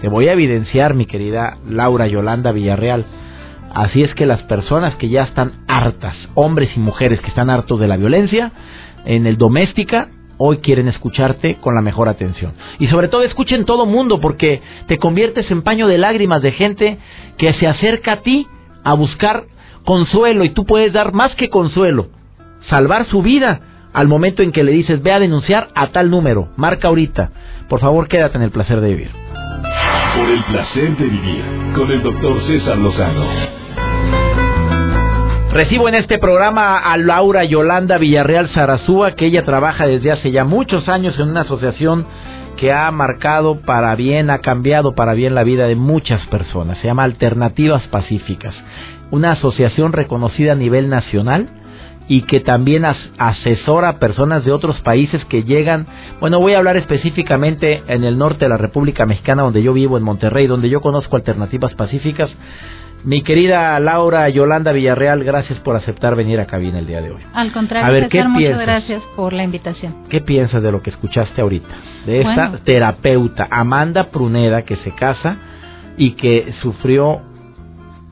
te 0.00 0.08
voy 0.08 0.28
a 0.28 0.32
evidenciar, 0.32 0.94
mi 0.94 1.06
querida 1.06 1.56
Laura 1.66 2.06
Yolanda 2.06 2.52
Villarreal. 2.52 3.06
Así 3.72 4.02
es 4.02 4.14
que 4.14 4.26
las 4.26 4.42
personas 4.42 4.96
que 4.96 5.08
ya 5.08 5.22
están 5.22 5.52
hartas, 5.68 6.16
hombres 6.34 6.70
y 6.76 6.80
mujeres 6.80 7.20
que 7.20 7.28
están 7.28 7.48
hartos 7.48 7.80
de 7.80 7.86
la 7.86 7.96
violencia 7.96 8.52
en 9.04 9.26
el 9.26 9.38
doméstica, 9.38 10.08
hoy 10.42 10.58
quieren 10.58 10.88
escucharte 10.88 11.56
con 11.56 11.74
la 11.74 11.82
mejor 11.82 12.08
atención. 12.08 12.54
Y 12.78 12.88
sobre 12.88 13.08
todo 13.08 13.22
escuchen 13.22 13.66
todo 13.66 13.84
mundo 13.84 14.20
porque 14.20 14.62
te 14.86 14.96
conviertes 14.96 15.50
en 15.50 15.60
paño 15.60 15.86
de 15.86 15.98
lágrimas 15.98 16.40
de 16.40 16.52
gente 16.52 16.96
que 17.36 17.52
se 17.52 17.66
acerca 17.66 18.12
a 18.12 18.22
ti 18.22 18.46
a 18.82 18.94
buscar 18.94 19.44
consuelo 19.84 20.42
y 20.44 20.48
tú 20.48 20.64
puedes 20.64 20.94
dar 20.94 21.12
más 21.12 21.34
que 21.34 21.50
consuelo, 21.50 22.08
salvar 22.70 23.04
su 23.06 23.20
vida 23.20 23.60
al 23.92 24.08
momento 24.08 24.42
en 24.42 24.52
que 24.52 24.64
le 24.64 24.72
dices 24.72 25.02
ve 25.02 25.12
a 25.12 25.20
denunciar 25.20 25.68
a 25.74 25.88
tal 25.88 26.10
número, 26.10 26.48
marca 26.56 26.88
ahorita. 26.88 27.30
Por 27.68 27.80
favor, 27.80 28.08
quédate 28.08 28.38
en 28.38 28.42
el 28.42 28.50
placer 28.50 28.80
de 28.80 28.88
vivir. 28.88 29.10
Por 30.16 30.28
el 30.28 30.42
placer 30.44 30.96
de 30.96 31.04
vivir 31.04 31.44
con 31.74 31.90
el 31.90 32.02
doctor 32.02 32.42
César 32.46 32.78
Lozano. 32.78 33.26
Recibo 35.52 35.88
en 35.88 35.96
este 35.96 36.18
programa 36.20 36.78
a 36.78 36.96
Laura 36.96 37.42
Yolanda 37.42 37.98
Villarreal 37.98 38.50
Zarazúa, 38.50 39.16
que 39.16 39.26
ella 39.26 39.44
trabaja 39.44 39.84
desde 39.84 40.12
hace 40.12 40.30
ya 40.30 40.44
muchos 40.44 40.88
años 40.88 41.18
en 41.18 41.28
una 41.28 41.40
asociación 41.40 42.06
que 42.56 42.72
ha 42.72 42.88
marcado 42.92 43.56
para 43.62 43.96
bien, 43.96 44.30
ha 44.30 44.38
cambiado 44.38 44.94
para 44.94 45.12
bien 45.12 45.34
la 45.34 45.42
vida 45.42 45.66
de 45.66 45.74
muchas 45.74 46.24
personas. 46.28 46.78
Se 46.78 46.86
llama 46.86 47.02
Alternativas 47.02 47.84
Pacíficas, 47.88 48.54
una 49.10 49.32
asociación 49.32 49.92
reconocida 49.92 50.52
a 50.52 50.54
nivel 50.54 50.88
nacional 50.88 51.48
y 52.06 52.22
que 52.22 52.38
también 52.38 52.84
asesora 53.18 53.88
a 53.88 53.98
personas 53.98 54.44
de 54.44 54.52
otros 54.52 54.80
países 54.82 55.24
que 55.24 55.42
llegan, 55.42 55.86
bueno, 56.20 56.38
voy 56.38 56.54
a 56.54 56.58
hablar 56.58 56.76
específicamente 56.76 57.82
en 57.88 58.04
el 58.04 58.18
norte 58.18 58.44
de 58.44 58.50
la 58.50 58.56
República 58.56 59.04
Mexicana, 59.04 59.42
donde 59.42 59.64
yo 59.64 59.72
vivo, 59.72 59.96
en 59.96 60.04
Monterrey, 60.04 60.46
donde 60.46 60.68
yo 60.68 60.80
conozco 60.80 61.16
alternativas 61.16 61.74
pacíficas, 61.74 62.30
mi 63.04 63.22
querida 63.22 63.78
Laura 63.80 64.28
Yolanda 64.28 64.72
Villarreal, 64.72 65.24
gracias 65.24 65.58
por 65.60 65.76
aceptar 65.76 66.16
venir 66.16 66.40
a 66.40 66.46
cabina 66.46 66.78
el 66.78 66.86
día 66.86 67.00
de 67.00 67.10
hoy. 67.10 67.22
Al 67.32 67.52
contrario, 67.52 67.86
a 67.86 67.90
ver, 67.90 68.08
¿qué 68.08 68.22
muchas 68.24 68.58
gracias 68.58 69.02
por 69.16 69.32
la 69.32 69.42
invitación. 69.42 70.04
¿Qué 70.08 70.20
piensas 70.20 70.62
de 70.62 70.72
lo 70.72 70.82
que 70.82 70.90
escuchaste 70.90 71.40
ahorita? 71.40 71.68
De 72.06 72.20
esa 72.20 72.52
terapeuta, 72.64 73.48
Amanda 73.50 74.10
Pruneda, 74.10 74.62
que 74.62 74.76
se 74.76 74.92
casa 74.92 75.36
y 75.96 76.12
que 76.12 76.52
sufrió 76.62 77.22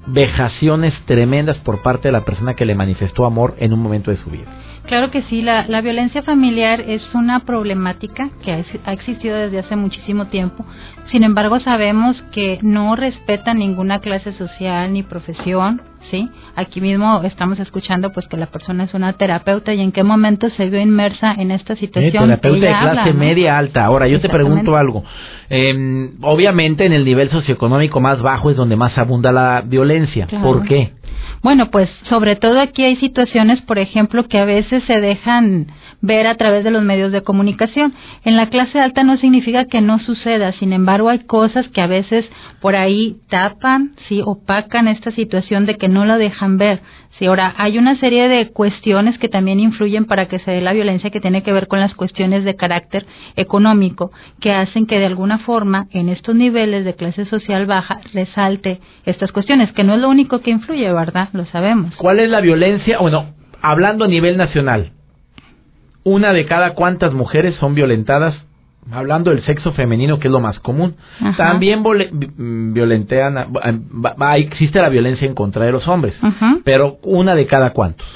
vejaciones 0.06 0.94
tremendas 1.04 1.58
por 1.58 1.82
parte 1.82 2.08
de 2.08 2.12
la 2.12 2.24
persona 2.24 2.54
que 2.54 2.64
le 2.64 2.74
manifestó 2.74 3.26
amor 3.26 3.54
en 3.58 3.72
un 3.72 3.80
momento 3.80 4.10
de 4.10 4.16
su 4.18 4.30
vida. 4.30 4.46
Claro 4.88 5.10
que 5.10 5.20
sí, 5.24 5.42
la, 5.42 5.66
la 5.68 5.82
violencia 5.82 6.22
familiar 6.22 6.80
es 6.80 7.02
una 7.14 7.40
problemática 7.40 8.30
que 8.42 8.52
ha, 8.52 8.92
existido 8.92 9.36
desde 9.36 9.58
hace 9.58 9.76
muchísimo 9.76 10.28
tiempo. 10.28 10.64
Sin 11.12 11.24
embargo, 11.24 11.60
sabemos 11.60 12.16
que 12.32 12.58
no 12.62 12.96
respeta 12.96 13.52
ninguna 13.52 13.98
clase 13.98 14.32
social 14.32 14.90
ni 14.90 15.02
profesión, 15.02 15.82
¿sí? 16.10 16.30
Aquí 16.56 16.80
mismo 16.80 17.20
estamos 17.22 17.60
escuchando 17.60 18.12
pues 18.12 18.26
que 18.28 18.38
la 18.38 18.46
persona 18.46 18.84
es 18.84 18.94
una 18.94 19.12
terapeuta 19.12 19.74
y 19.74 19.82
en 19.82 19.92
qué 19.92 20.04
momento 20.04 20.48
se 20.48 20.70
vio 20.70 20.80
inmersa 20.80 21.34
en 21.34 21.50
esta 21.50 21.76
situación. 21.76 22.24
terapeuta 22.24 22.66
de 22.66 22.90
clase 22.90 23.12
media 23.12 23.58
alta. 23.58 23.84
Ahora, 23.84 24.08
yo 24.08 24.20
te 24.20 24.30
pregunto 24.30 24.74
algo. 24.74 25.04
Eh, 25.50 26.10
obviamente 26.22 26.86
en 26.86 26.94
el 26.94 27.04
nivel 27.04 27.28
socioeconómico 27.28 28.00
más 28.00 28.22
bajo 28.22 28.50
es 28.50 28.56
donde 28.56 28.76
más 28.76 28.96
abunda 28.96 29.32
la 29.32 29.62
violencia. 29.66 30.26
¿Por 30.42 30.64
qué? 30.64 30.92
Bueno, 31.42 31.70
pues 31.70 31.88
sobre 32.08 32.36
todo 32.36 32.60
aquí 32.60 32.84
hay 32.84 32.96
situaciones, 32.96 33.62
por 33.62 33.78
ejemplo, 33.78 34.26
que 34.28 34.38
a 34.38 34.44
veces 34.44 34.82
se 34.84 35.00
dejan 35.00 35.68
ver 36.00 36.26
a 36.26 36.36
través 36.36 36.64
de 36.64 36.70
los 36.70 36.82
medios 36.82 37.12
de 37.12 37.22
comunicación. 37.22 37.94
En 38.24 38.36
la 38.36 38.48
clase 38.48 38.80
alta 38.80 39.04
no 39.04 39.16
significa 39.16 39.66
que 39.66 39.80
no 39.80 39.98
suceda, 39.98 40.52
sin 40.52 40.72
embargo 40.72 41.08
hay 41.08 41.20
cosas 41.20 41.68
que 41.68 41.80
a 41.80 41.86
veces 41.86 42.24
por 42.60 42.76
ahí 42.76 43.16
tapan, 43.28 43.94
sí, 44.08 44.20
opacan 44.24 44.88
esta 44.88 45.10
situación 45.12 45.66
de 45.66 45.76
que 45.76 45.88
no 45.88 46.04
la 46.04 46.18
dejan 46.18 46.58
ver. 46.58 46.80
Sí, 47.18 47.26
ahora 47.26 47.52
hay 47.56 47.78
una 47.78 47.96
serie 47.96 48.28
de 48.28 48.50
cuestiones 48.50 49.18
que 49.18 49.28
también 49.28 49.58
influyen 49.58 50.04
para 50.04 50.26
que 50.26 50.38
se 50.38 50.52
dé 50.52 50.60
la 50.60 50.72
violencia 50.72 51.10
que 51.10 51.20
tiene 51.20 51.42
que 51.42 51.52
ver 51.52 51.66
con 51.66 51.80
las 51.80 51.94
cuestiones 51.94 52.44
de 52.44 52.54
carácter 52.54 53.06
económico, 53.34 54.12
que 54.40 54.52
hacen 54.52 54.86
que 54.86 55.00
de 55.00 55.06
alguna 55.06 55.38
forma 55.38 55.86
en 55.90 56.10
estos 56.10 56.36
niveles 56.36 56.84
de 56.84 56.94
clase 56.94 57.24
social 57.24 57.66
baja 57.66 58.00
resalte 58.12 58.80
estas 59.04 59.32
cuestiones, 59.32 59.72
que 59.72 59.82
no 59.82 59.94
es 59.94 60.00
lo 60.00 60.08
único 60.08 60.40
que 60.40 60.50
influye, 60.50 60.92
¿verdad? 60.92 61.07
Lo 61.32 61.44
sabemos. 61.46 61.94
¿Cuál 61.96 62.20
es 62.20 62.30
la 62.30 62.40
violencia? 62.40 62.98
Bueno, 62.98 63.34
hablando 63.62 64.04
a 64.04 64.08
nivel 64.08 64.36
nacional, 64.36 64.92
una 66.04 66.32
de 66.32 66.46
cada 66.46 66.74
cuantas 66.74 67.12
mujeres 67.12 67.54
son 67.56 67.74
violentadas 67.74 68.34
hablando 68.90 69.30
del 69.30 69.44
sexo 69.44 69.72
femenino 69.72 70.18
que 70.18 70.28
es 70.28 70.32
lo 70.32 70.40
más 70.40 70.58
común. 70.60 70.96
También 71.36 71.82
mm, 71.82 72.72
violentean 72.72 73.36
existe 74.36 74.80
la 74.80 74.88
violencia 74.88 75.26
en 75.26 75.34
contra 75.34 75.64
de 75.64 75.72
los 75.72 75.86
hombres 75.88 76.14
pero 76.64 76.98
una 77.02 77.34
de 77.34 77.46
cada 77.46 77.70
cuantos 77.70 78.06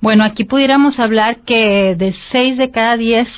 bueno 0.00 0.24
aquí 0.24 0.44
pudiéramos 0.44 0.98
hablar 0.98 1.38
que 1.44 1.94
de 1.96 2.14
seis 2.32 2.56
de 2.58 2.70
cada 2.70 2.96
diez 2.96 3.28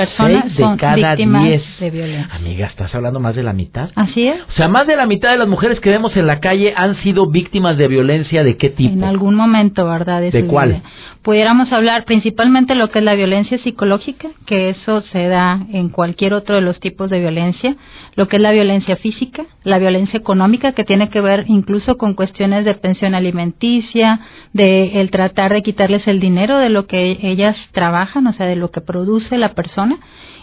personas 0.00 0.42
Seis 0.44 0.56
de 0.56 0.62
son 0.62 0.76
cada 0.78 0.94
víctimas 1.14 1.44
diez. 1.44 1.62
de 1.78 1.90
violencia. 1.90 2.34
Amiga, 2.36 2.66
¿estás 2.66 2.94
hablando 2.94 3.20
más 3.20 3.34
de 3.36 3.42
la 3.42 3.52
mitad? 3.52 3.90
Así 3.94 4.26
es. 4.26 4.40
O 4.48 4.52
sea, 4.52 4.68
más 4.68 4.86
de 4.86 4.96
la 4.96 5.06
mitad 5.06 5.30
de 5.30 5.38
las 5.38 5.48
mujeres 5.48 5.78
que 5.80 5.90
vemos 5.90 6.16
en 6.16 6.26
la 6.26 6.40
calle 6.40 6.72
han 6.76 6.96
sido 7.02 7.26
víctimas 7.30 7.76
de 7.76 7.88
violencia 7.88 8.42
de 8.44 8.56
qué 8.56 8.70
tipo? 8.70 8.92
En 8.94 9.04
algún 9.04 9.34
momento, 9.34 9.86
¿verdad? 9.86 10.20
¿De 10.22 10.32
su 10.32 10.46
cuál? 10.48 10.68
vida. 10.70 10.82
Pudiéramos 11.22 11.70
hablar 11.70 12.04
principalmente 12.06 12.74
lo 12.74 12.90
que 12.90 13.00
es 13.00 13.04
la 13.04 13.14
violencia 13.14 13.58
psicológica, 13.58 14.28
que 14.46 14.70
eso 14.70 15.02
se 15.12 15.28
da 15.28 15.60
en 15.70 15.90
cualquier 15.90 16.32
otro 16.32 16.54
de 16.54 16.62
los 16.62 16.80
tipos 16.80 17.10
de 17.10 17.20
violencia, 17.20 17.76
lo 18.16 18.26
que 18.26 18.36
es 18.36 18.42
la 18.42 18.52
violencia 18.52 18.96
física, 18.96 19.44
la 19.62 19.78
violencia 19.78 20.18
económica, 20.18 20.72
que 20.72 20.84
tiene 20.84 21.10
que 21.10 21.20
ver 21.20 21.44
incluso 21.46 21.98
con 21.98 22.14
cuestiones 22.14 22.64
de 22.64 22.74
pensión 22.74 23.14
alimenticia, 23.14 24.20
de 24.54 25.00
el 25.02 25.10
tratar 25.10 25.52
de 25.52 25.60
quitarles 25.62 26.06
el 26.08 26.20
dinero 26.20 26.56
de 26.56 26.70
lo 26.70 26.86
que 26.86 27.18
ellas 27.22 27.54
trabajan, 27.72 28.26
o 28.26 28.32
sea, 28.32 28.46
de 28.46 28.56
lo 28.56 28.70
que 28.70 28.80
produce 28.80 29.36
la 29.36 29.50
persona, 29.50 29.89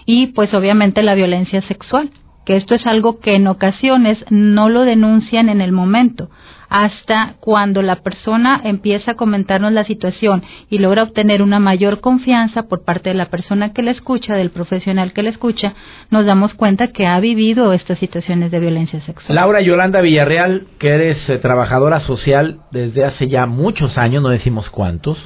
y 0.06 0.28
pues 0.28 0.54
obviamente 0.54 1.04
la 1.04 1.16
violencia 1.16 1.62
sexual 1.64 2.10
que 2.48 2.56
esto 2.56 2.76
es 2.76 2.88
algo 2.88 3.20
que 3.20 3.36
en 3.36 3.46
ocasiones 3.46 4.18
no 4.30 4.70
lo 4.70 4.84
denuncian 4.84 5.50
en 5.50 5.60
el 5.60 5.74
momento, 5.74 6.30
hasta 6.70 7.36
cuando 7.42 7.82
la 7.82 7.98
persona 7.98 8.62
empieza 8.64 9.12
a 9.12 9.16
comentarnos 9.16 9.74
la 9.74 9.84
situación 9.84 10.44
y 10.70 10.78
logra 10.78 11.04
obtener 11.04 11.42
una 11.42 11.60
mayor 11.60 12.00
confianza 12.00 12.64
por 12.64 12.86
parte 12.86 13.10
de 13.10 13.16
la 13.16 13.30
persona 13.30 13.74
que 13.74 13.84
la 13.84 13.92
escucha, 13.92 14.36
del 14.36 14.52
profesional 14.52 15.12
que 15.12 15.24
la 15.24 15.30
escucha, 15.30 15.74
nos 16.10 16.26
damos 16.26 16.54
cuenta 16.54 16.88
que 16.88 17.06
ha 17.06 17.20
vivido 17.20 17.74
estas 17.74 18.00
situaciones 18.00 18.50
de 18.50 18.62
violencia 18.62 19.02
sexual. 19.02 19.36
Laura 19.36 19.60
Yolanda 19.60 20.00
Villarreal, 20.00 20.68
que 20.80 20.88
eres 20.88 21.18
eh, 21.30 21.40
trabajadora 21.40 22.00
social 22.00 22.62
desde 22.72 23.04
hace 23.04 23.28
ya 23.28 23.46
muchos 23.46 23.98
años, 23.98 24.24
no 24.24 24.30
decimos 24.30 24.70
cuántos, 24.70 25.18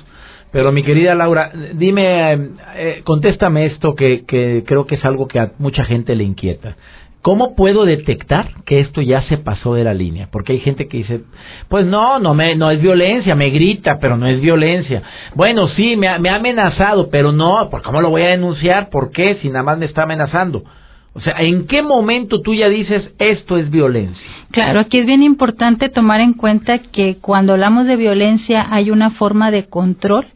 pero 0.51 0.71
mi 0.71 0.83
querida 0.83 1.15
Laura, 1.15 1.51
dime, 1.73 2.33
eh, 2.33 2.49
eh, 2.75 3.01
contéstame 3.03 3.65
esto 3.65 3.95
que, 3.95 4.23
creo 4.65 4.85
que 4.85 4.95
es 4.95 5.05
algo 5.05 5.27
que 5.27 5.39
a 5.39 5.51
mucha 5.59 5.83
gente 5.83 6.15
le 6.15 6.23
inquieta. 6.23 6.75
¿Cómo 7.21 7.55
puedo 7.55 7.85
detectar 7.85 8.49
que 8.65 8.79
esto 8.79 9.01
ya 9.01 9.21
se 9.23 9.37
pasó 9.37 9.75
de 9.75 9.83
la 9.83 9.93
línea? 9.93 10.27
Porque 10.31 10.53
hay 10.53 10.59
gente 10.59 10.87
que 10.87 10.97
dice, 10.97 11.21
pues 11.69 11.85
no, 11.85 12.17
no 12.17 12.33
me, 12.33 12.55
no 12.55 12.71
es 12.71 12.81
violencia, 12.81 13.35
me 13.35 13.51
grita, 13.51 13.99
pero 13.99 14.17
no 14.17 14.27
es 14.27 14.41
violencia. 14.41 15.03
Bueno, 15.35 15.67
sí, 15.69 15.95
me 15.95 16.17
me 16.17 16.29
ha 16.29 16.35
amenazado, 16.35 17.09
pero 17.11 17.31
no, 17.31 17.69
¿por 17.69 17.83
cómo 17.83 18.01
lo 18.01 18.09
voy 18.09 18.23
a 18.23 18.29
denunciar? 18.29 18.89
¿Por 18.89 19.11
qué? 19.11 19.35
Si 19.35 19.49
nada 19.49 19.63
más 19.63 19.77
me 19.77 19.85
está 19.85 20.03
amenazando. 20.03 20.63
O 21.13 21.19
sea, 21.19 21.35
¿en 21.39 21.67
qué 21.67 21.81
momento 21.81 22.41
tú 22.41 22.53
ya 22.53 22.69
dices 22.69 23.13
esto 23.19 23.57
es 23.57 23.69
violencia? 23.69 24.25
Claro, 24.51 24.79
aquí 24.79 24.99
es 24.99 25.05
bien 25.05 25.23
importante 25.23 25.89
tomar 25.89 26.21
en 26.21 26.33
cuenta 26.33 26.79
que 26.79 27.17
cuando 27.19 27.53
hablamos 27.53 27.85
de 27.85 27.97
violencia 27.97 28.67
hay 28.69 28.91
una 28.91 29.11
forma 29.11 29.51
de 29.51 29.67
control, 29.67 30.27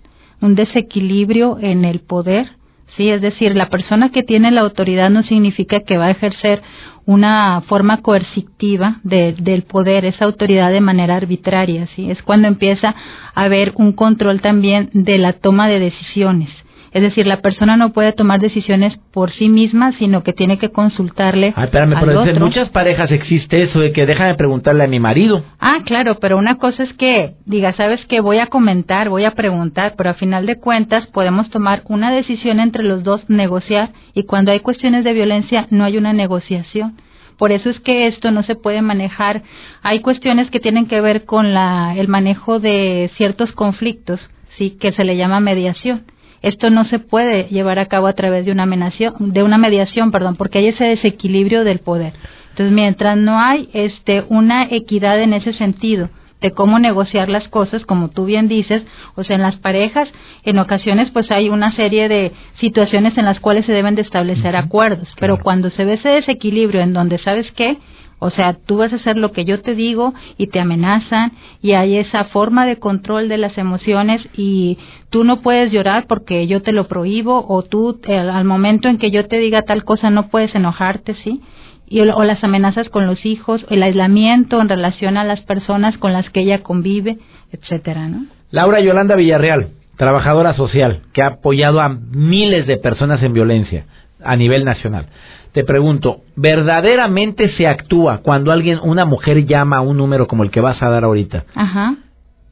un 0.45 0.55
desequilibrio 0.55 1.57
en 1.59 1.85
el 1.85 1.99
poder 1.99 2.47
Sí, 2.95 3.09
es 3.09 3.21
decir, 3.21 3.55
la 3.55 3.69
persona 3.69 4.09
que 4.09 4.23
tiene 4.23 4.51
la 4.51 4.61
autoridad 4.61 5.09
no 5.09 5.23
significa 5.23 5.81
que 5.81 5.97
va 5.97 6.05
a 6.05 6.11
ejercer 6.11 6.61
una 7.05 7.61
forma 7.67 8.01
coercitiva 8.01 8.99
de, 9.03 9.35
del 9.37 9.63
poder, 9.63 10.05
esa 10.05 10.25
autoridad 10.25 10.71
de 10.71 10.79
manera 10.79 11.17
arbitraria, 11.17 11.87
¿sí? 11.95 12.09
Es 12.09 12.21
cuando 12.23 12.47
empieza 12.47 12.95
a 13.33 13.43
haber 13.43 13.73
un 13.75 13.91
control 13.91 14.41
también 14.41 14.89
de 14.93 15.17
la 15.17 15.33
toma 15.33 15.67
de 15.67 15.79
decisiones. 15.79 16.49
Es 16.95 17.01
decir, 17.01 17.27
la 17.27 17.41
persona 17.41 17.75
no 17.75 17.91
puede 17.91 18.13
tomar 18.13 18.39
decisiones 18.39 18.97
por 19.11 19.29
sí 19.33 19.49
misma, 19.49 19.91
sino 19.99 20.23
que 20.23 20.31
tiene 20.31 20.57
que 20.57 20.69
consultarle 20.69 21.51
Ay, 21.53 21.65
espérame, 21.65 21.93
al 21.93 22.05
pero 22.05 22.23
en 22.23 22.39
muchas 22.39 22.69
parejas 22.69 23.11
existe 23.11 23.63
eso 23.63 23.81
de 23.81 23.91
que 23.91 24.05
déjame 24.05 24.35
preguntarle 24.35 24.85
a 24.85 24.87
mi 24.87 25.01
marido. 25.01 25.43
Ah, 25.59 25.79
claro, 25.83 26.19
pero 26.21 26.37
una 26.37 26.55
cosa 26.55 26.83
es 26.83 26.93
que 26.93 27.33
diga, 27.45 27.73
sabes 27.73 27.99
que 28.05 28.21
voy 28.21 28.39
a 28.39 28.47
comentar, 28.47 29.09
voy 29.09 29.25
a 29.25 29.31
preguntar, 29.31 29.95
pero 29.97 30.11
a 30.11 30.13
final 30.13 30.45
de 30.45 30.57
cuentas 30.57 31.05
podemos 31.07 31.49
tomar 31.49 31.81
una 31.89 32.13
decisión 32.13 32.61
entre 32.61 32.83
los 32.83 33.03
dos, 33.03 33.29
negociar, 33.29 33.89
y 34.13 34.23
cuando 34.23 34.53
hay 34.53 34.61
cuestiones 34.61 35.03
de 35.03 35.11
violencia 35.11 35.67
no 35.71 35.83
hay 35.83 35.97
una 35.97 36.13
negociación. 36.13 36.95
Por 37.37 37.51
eso 37.51 37.69
es 37.69 37.77
que 37.81 38.07
esto 38.07 38.31
no 38.31 38.43
se 38.43 38.55
puede 38.55 38.81
manejar. 38.81 39.43
Hay 39.83 39.99
cuestiones 39.99 40.49
que 40.49 40.61
tienen 40.61 40.85
que 40.85 41.01
ver 41.01 41.25
con 41.25 41.53
la, 41.53 41.93
el 41.97 42.07
manejo 42.07 42.61
de 42.61 43.11
ciertos 43.17 43.51
conflictos, 43.51 44.21
sí, 44.57 44.77
que 44.79 44.93
se 44.93 45.03
le 45.03 45.17
llama 45.17 45.41
mediación. 45.41 46.05
Esto 46.45 46.69
no 46.69 46.85
se 46.85 46.99
puede 46.99 47.45
llevar 47.45 47.79
a 47.79 47.87
cabo 47.87 48.05
a 48.05 48.13
través 48.13 48.45
de 48.45 48.51
una 48.51 48.67
mediación, 48.67 49.15
de 49.33 49.41
una 49.41 49.57
mediación, 49.57 50.11
perdón, 50.11 50.35
porque 50.35 50.59
hay 50.59 50.67
ese 50.67 50.83
desequilibrio 50.83 51.63
del 51.63 51.79
poder. 51.79 52.13
Entonces, 52.51 52.71
mientras 52.71 53.17
no 53.17 53.39
hay 53.39 53.67
este 53.73 54.23
una 54.29 54.67
equidad 54.69 55.19
en 55.19 55.33
ese 55.33 55.53
sentido 55.53 56.07
de 56.41 56.51
cómo 56.51 56.77
negociar 56.77 57.29
las 57.29 57.47
cosas, 57.47 57.83
como 57.87 58.09
tú 58.09 58.25
bien 58.25 58.47
dices, 58.47 58.83
o 59.15 59.23
sea, 59.23 59.37
en 59.37 59.41
las 59.41 59.55
parejas, 59.55 60.07
en 60.43 60.59
ocasiones 60.59 61.09
pues 61.09 61.31
hay 61.31 61.49
una 61.49 61.71
serie 61.71 62.07
de 62.07 62.31
situaciones 62.59 63.17
en 63.17 63.25
las 63.25 63.39
cuales 63.39 63.65
se 63.65 63.71
deben 63.71 63.95
de 63.95 64.03
establecer 64.03 64.55
acuerdos, 64.55 65.11
pero 65.19 65.39
cuando 65.39 65.71
se 65.71 65.83
ve 65.83 65.93
ese 65.93 66.09
desequilibrio 66.09 66.81
en 66.81 66.93
donde 66.93 67.17
sabes 67.17 67.51
qué, 67.53 67.79
o 68.19 68.29
sea, 68.29 68.53
tú 68.53 68.77
vas 68.77 68.93
a 68.93 68.97
hacer 68.97 69.17
lo 69.17 69.31
que 69.31 69.45
yo 69.45 69.61
te 69.61 69.75
digo 69.75 70.13
y 70.37 70.47
te 70.47 70.59
amenazan 70.59 71.33
y 71.61 71.73
hay 71.73 71.97
esa 71.97 72.25
forma 72.25 72.65
de 72.65 72.77
control 72.77 73.27
de 73.27 73.37
las 73.37 73.57
emociones 73.57 74.21
y 74.35 74.77
tú 75.09 75.23
no 75.23 75.41
puedes 75.41 75.71
llorar 75.71 76.05
porque 76.07 76.47
yo 76.47 76.61
te 76.61 76.71
lo 76.71 76.87
prohíbo 76.87 77.45
o 77.47 77.63
tú 77.63 77.99
eh, 78.07 78.17
al 78.17 78.45
momento 78.45 78.87
en 78.87 78.97
que 78.97 79.11
yo 79.11 79.27
te 79.27 79.37
diga 79.37 79.63
tal 79.63 79.83
cosa 79.83 80.09
no 80.09 80.29
puedes 80.29 80.55
enojarte, 80.55 81.15
¿sí? 81.23 81.41
Y, 81.87 81.99
o 81.99 82.23
las 82.23 82.43
amenazas 82.43 82.89
con 82.89 83.05
los 83.05 83.25
hijos, 83.25 83.65
el 83.69 83.83
aislamiento 83.83 84.59
en 84.59 84.69
relación 84.69 85.17
a 85.17 85.23
las 85.23 85.41
personas 85.41 85.97
con 85.97 86.13
las 86.13 86.29
que 86.31 86.41
ella 86.41 86.63
convive, 86.63 87.17
etcétera, 87.51 88.07
¿no? 88.07 88.25
Laura 88.49 88.79
Yolanda 88.79 89.15
Villarreal, 89.15 89.67
trabajadora 89.97 90.53
social, 90.53 91.01
que 91.13 91.21
ha 91.21 91.27
apoyado 91.27 91.81
a 91.81 91.89
miles 91.89 92.65
de 92.65 92.77
personas 92.77 93.21
en 93.21 93.33
violencia 93.33 93.85
a 94.23 94.35
nivel 94.35 94.65
nacional. 94.65 95.07
Te 95.55 95.63
pregunto, 95.63 96.17
¿verdaderamente 96.35 97.49
se 97.55 97.65
actúa 97.65 98.17
cuando 98.17 98.51
alguien, 98.51 98.77
una 98.83 99.05
mujer 99.05 99.45
llama 99.45 99.77
a 99.77 99.81
un 99.81 99.95
número 99.95 100.27
como 100.27 100.43
el 100.43 100.51
que 100.51 100.59
vas 100.59 100.83
a 100.83 100.89
dar 100.89 101.05
ahorita? 101.05 101.45
Ajá. 101.55 101.95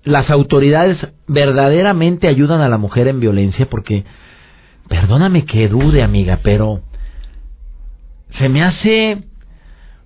¿Las 0.06 0.30
autoridades 0.30 1.06
verdaderamente 1.28 2.30
ayudan 2.30 2.62
a 2.62 2.70
la 2.70 2.78
mujer 2.78 3.10
en 3.10 3.20
violencia? 3.20 3.68
Porque, 3.70 4.06
perdóname 4.88 5.44
que 5.44 5.68
dude, 5.68 6.02
amiga, 6.02 6.40
pero 6.44 6.80
se 8.40 8.48
me 8.48 8.64
hace 8.64 9.26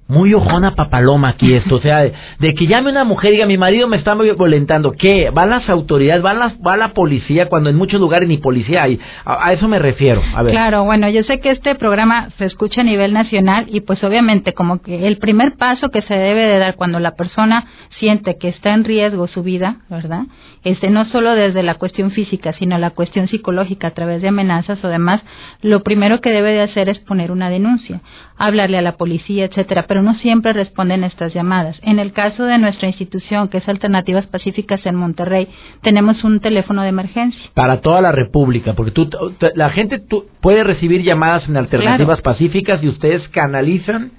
muy 0.07 0.33
ojona 0.33 0.75
papaloma 0.75 1.29
aquí 1.29 1.53
esto, 1.53 1.75
o 1.75 1.81
sea, 1.81 1.99
de, 1.99 2.53
que 2.55 2.67
llame 2.67 2.89
una 2.89 3.03
mujer 3.03 3.31
y 3.31 3.33
diga, 3.33 3.45
mi 3.45 3.57
marido 3.57 3.87
me 3.87 3.97
está 3.97 4.15
violentando, 4.15 4.93
¿qué? 4.93 5.31
¿Van 5.31 5.49
las 5.49 5.69
autoridades, 5.69 6.21
van 6.21 6.39
las, 6.39 6.53
va 6.65 6.77
la 6.77 6.93
policía 6.93 7.49
cuando 7.49 7.69
en 7.69 7.75
muchos 7.75 7.99
lugares 7.99 8.29
ni 8.29 8.37
policía 8.37 8.83
hay? 8.83 8.99
A, 9.25 9.47
a 9.47 9.53
eso 9.53 9.67
me 9.67 9.79
refiero, 9.79 10.21
a 10.33 10.43
ver. 10.43 10.53
Claro, 10.53 10.85
bueno, 10.85 11.09
yo 11.09 11.23
sé 11.23 11.39
que 11.39 11.51
este 11.51 11.75
programa 11.75 12.29
se 12.37 12.45
escucha 12.45 12.81
a 12.81 12.83
nivel 12.85 13.11
nacional 13.11 13.65
y 13.69 13.81
pues 13.81 14.03
obviamente 14.03 14.53
como 14.53 14.81
que 14.81 15.07
el 15.07 15.17
primer 15.17 15.57
paso 15.57 15.89
que 15.89 16.01
se 16.01 16.13
debe 16.13 16.45
de 16.45 16.57
dar 16.59 16.75
cuando 16.75 16.99
la 16.99 17.11
persona 17.11 17.65
siente 17.99 18.37
que 18.37 18.49
está 18.49 18.73
en 18.73 18.85
riesgo 18.85 19.27
su 19.27 19.43
vida, 19.43 19.77
¿verdad? 19.89 20.23
Este 20.63 20.89
no 20.89 21.05
solo 21.05 21.33
desde 21.33 21.63
la 21.63 21.75
cuestión 21.75 22.11
física, 22.11 22.53
sino 22.53 22.77
la 22.77 22.91
cuestión 22.91 23.27
psicológica 23.27 23.87
a 23.87 23.91
través 23.91 24.21
de 24.21 24.29
amenazas 24.29 24.83
o 24.83 24.87
demás, 24.87 25.21
lo 25.61 25.83
primero 25.83 26.21
que 26.21 26.31
debe 26.31 26.51
de 26.51 26.61
hacer 26.61 26.89
es 26.89 26.99
poner 26.99 27.31
una 27.31 27.49
denuncia, 27.49 28.01
hablarle 28.37 28.77
a 28.77 28.81
la 28.81 28.93
policía, 28.93 29.45
etcétera, 29.45 29.85
pero 29.87 29.96
no 30.01 30.15
siempre 30.15 30.53
responden 30.53 31.03
estas 31.03 31.33
llamadas. 31.33 31.77
En 31.83 31.99
el 31.99 32.13
caso 32.13 32.45
de 32.45 32.57
nuestra 32.57 32.87
institución, 32.87 33.47
que 33.49 33.57
es 33.57 33.67
Alternativas 33.67 34.27
Pacíficas 34.27 34.85
en 34.85 34.95
Monterrey, 34.95 35.47
tenemos 35.81 36.23
un 36.23 36.39
teléfono 36.39 36.83
de 36.83 36.89
emergencia. 36.89 37.49
Para 37.53 37.81
toda 37.81 38.01
la 38.01 38.11
República, 38.11 38.73
porque 38.73 38.91
tú, 38.91 39.09
la 39.55 39.69
gente 39.69 39.99
tú, 39.99 40.25
puede 40.41 40.63
recibir 40.63 41.03
llamadas 41.03 41.47
en 41.47 41.57
alternativas 41.57 42.21
pacíficas 42.21 42.81
y 42.83 42.89
ustedes 42.89 43.27
canalizan 43.29 44.11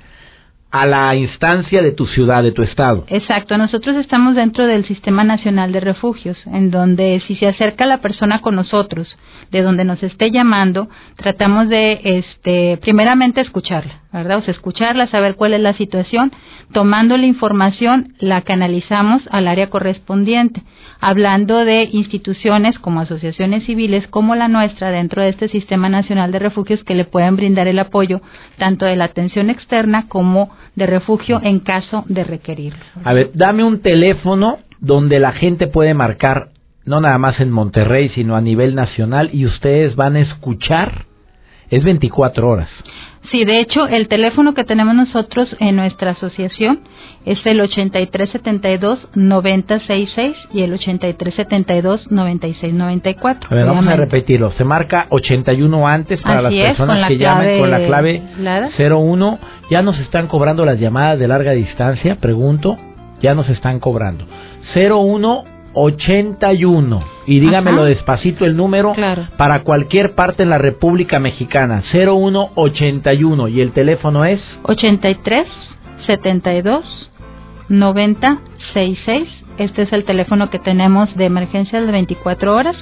a 0.70 0.86
la 0.86 1.14
instancia 1.14 1.82
de 1.82 1.92
tu 1.92 2.06
ciudad, 2.06 2.42
de 2.42 2.52
tu 2.52 2.62
estado. 2.62 3.04
Exacto, 3.08 3.56
nosotros 3.56 3.96
estamos 3.96 4.36
dentro 4.36 4.66
del 4.66 4.84
Sistema 4.84 5.24
Nacional 5.24 5.72
de 5.72 5.80
Refugios, 5.80 6.38
en 6.46 6.70
donde 6.70 7.22
si 7.26 7.36
se 7.36 7.46
acerca 7.46 7.86
la 7.86 7.98
persona 7.98 8.40
con 8.40 8.54
nosotros, 8.54 9.08
de 9.50 9.62
donde 9.62 9.84
nos 9.84 10.02
esté 10.02 10.30
llamando, 10.30 10.88
tratamos 11.16 11.68
de, 11.70 12.00
este, 12.04 12.76
primeramente 12.82 13.40
escucharla, 13.40 14.02
¿verdad? 14.12 14.38
O 14.38 14.42
sea, 14.42 14.52
escucharla, 14.52 15.06
saber 15.08 15.34
cuál 15.34 15.52
es 15.54 15.60
la 15.60 15.74
situación, 15.74 16.32
tomando 16.72 17.16
la 17.16 17.26
información, 17.26 18.14
la 18.18 18.40
canalizamos 18.42 19.22
al 19.30 19.48
área 19.48 19.68
correspondiente, 19.68 20.62
hablando 21.00 21.64
de 21.64 21.88
instituciones 21.92 22.78
como 22.78 23.00
asociaciones 23.00 23.64
civiles 23.64 24.06
como 24.08 24.34
la 24.34 24.48
nuestra 24.48 24.90
dentro 24.90 25.22
de 25.22 25.28
este 25.28 25.48
Sistema 25.48 25.88
Nacional 25.88 26.32
de 26.32 26.38
Refugios 26.38 26.82
que 26.84 26.94
le 26.94 27.04
pueden 27.04 27.36
brindar 27.36 27.68
el 27.68 27.78
apoyo 27.78 28.20
tanto 28.56 28.86
de 28.86 28.96
la 28.96 29.04
atención 29.04 29.50
externa 29.50 30.06
como 30.08 30.50
de 30.74 30.86
refugio 30.86 31.40
en 31.42 31.60
caso 31.60 32.04
de 32.08 32.24
requerirlo. 32.24 32.84
A 33.04 33.12
ver, 33.12 33.30
dame 33.34 33.64
un 33.64 33.82
teléfono 33.82 34.58
donde 34.80 35.18
la 35.18 35.32
gente 35.32 35.66
puede 35.66 35.92
marcar, 35.92 36.48
no 36.84 37.00
nada 37.00 37.18
más 37.18 37.40
en 37.40 37.50
Monterrey, 37.50 38.08
sino 38.10 38.36
a 38.36 38.40
nivel 38.40 38.74
nacional, 38.74 39.30
y 39.32 39.44
ustedes 39.44 39.96
van 39.96 40.16
a 40.16 40.20
escuchar 40.20 41.08
es 41.70 41.84
24 41.84 42.48
horas. 42.48 42.68
Sí, 43.30 43.44
de 43.44 43.60
hecho, 43.60 43.86
el 43.86 44.08
teléfono 44.08 44.54
que 44.54 44.64
tenemos 44.64 44.94
nosotros 44.94 45.54
en 45.60 45.76
nuestra 45.76 46.12
asociación 46.12 46.80
es 47.26 47.44
el 47.44 47.60
8372-9066 47.60 50.34
y 50.52 50.62
el 50.62 50.72
8372-9694. 50.78 53.46
A 53.50 53.54
ver, 53.54 53.66
vamos 53.66 53.86
a 53.86 53.96
repetirlo. 53.96 54.52
Se 54.52 54.64
marca 54.64 55.08
81 55.10 55.86
antes 55.86 56.22
para 56.22 56.40
las 56.42 56.54
personas 56.54 57.08
que 57.08 57.18
llamen 57.18 57.60
con 57.60 57.70
la 57.70 57.86
clave 57.86 58.22
01. 58.78 59.38
¿Ya 59.70 59.82
nos 59.82 59.98
están 59.98 60.28
cobrando 60.28 60.64
las 60.64 60.80
llamadas 60.80 61.18
de 61.18 61.28
larga 61.28 61.52
distancia? 61.52 62.16
Pregunto. 62.16 62.78
Ya 63.20 63.34
nos 63.34 63.50
están 63.50 63.80
cobrando. 63.80 64.24
01 64.74 65.57
81. 65.78 67.02
Y 67.26 67.40
dígamelo 67.40 67.84
despacito 67.84 68.44
el 68.44 68.56
número 68.56 68.94
para 69.36 69.62
cualquier 69.62 70.14
parte 70.14 70.42
en 70.42 70.50
la 70.50 70.58
República 70.58 71.18
Mexicana. 71.18 71.82
0181. 71.92 73.48
¿Y 73.48 73.60
el 73.60 73.72
teléfono 73.72 74.24
es? 74.24 74.40
83 74.64 75.46
72 76.06 77.10
90 77.68 78.38
66. 78.72 79.28
Este 79.58 79.82
es 79.82 79.92
el 79.92 80.04
teléfono 80.04 80.50
que 80.50 80.58
tenemos 80.58 81.14
de 81.16 81.24
emergencia 81.24 81.80
de 81.80 81.90
24 81.90 82.54
horas. 82.54 82.76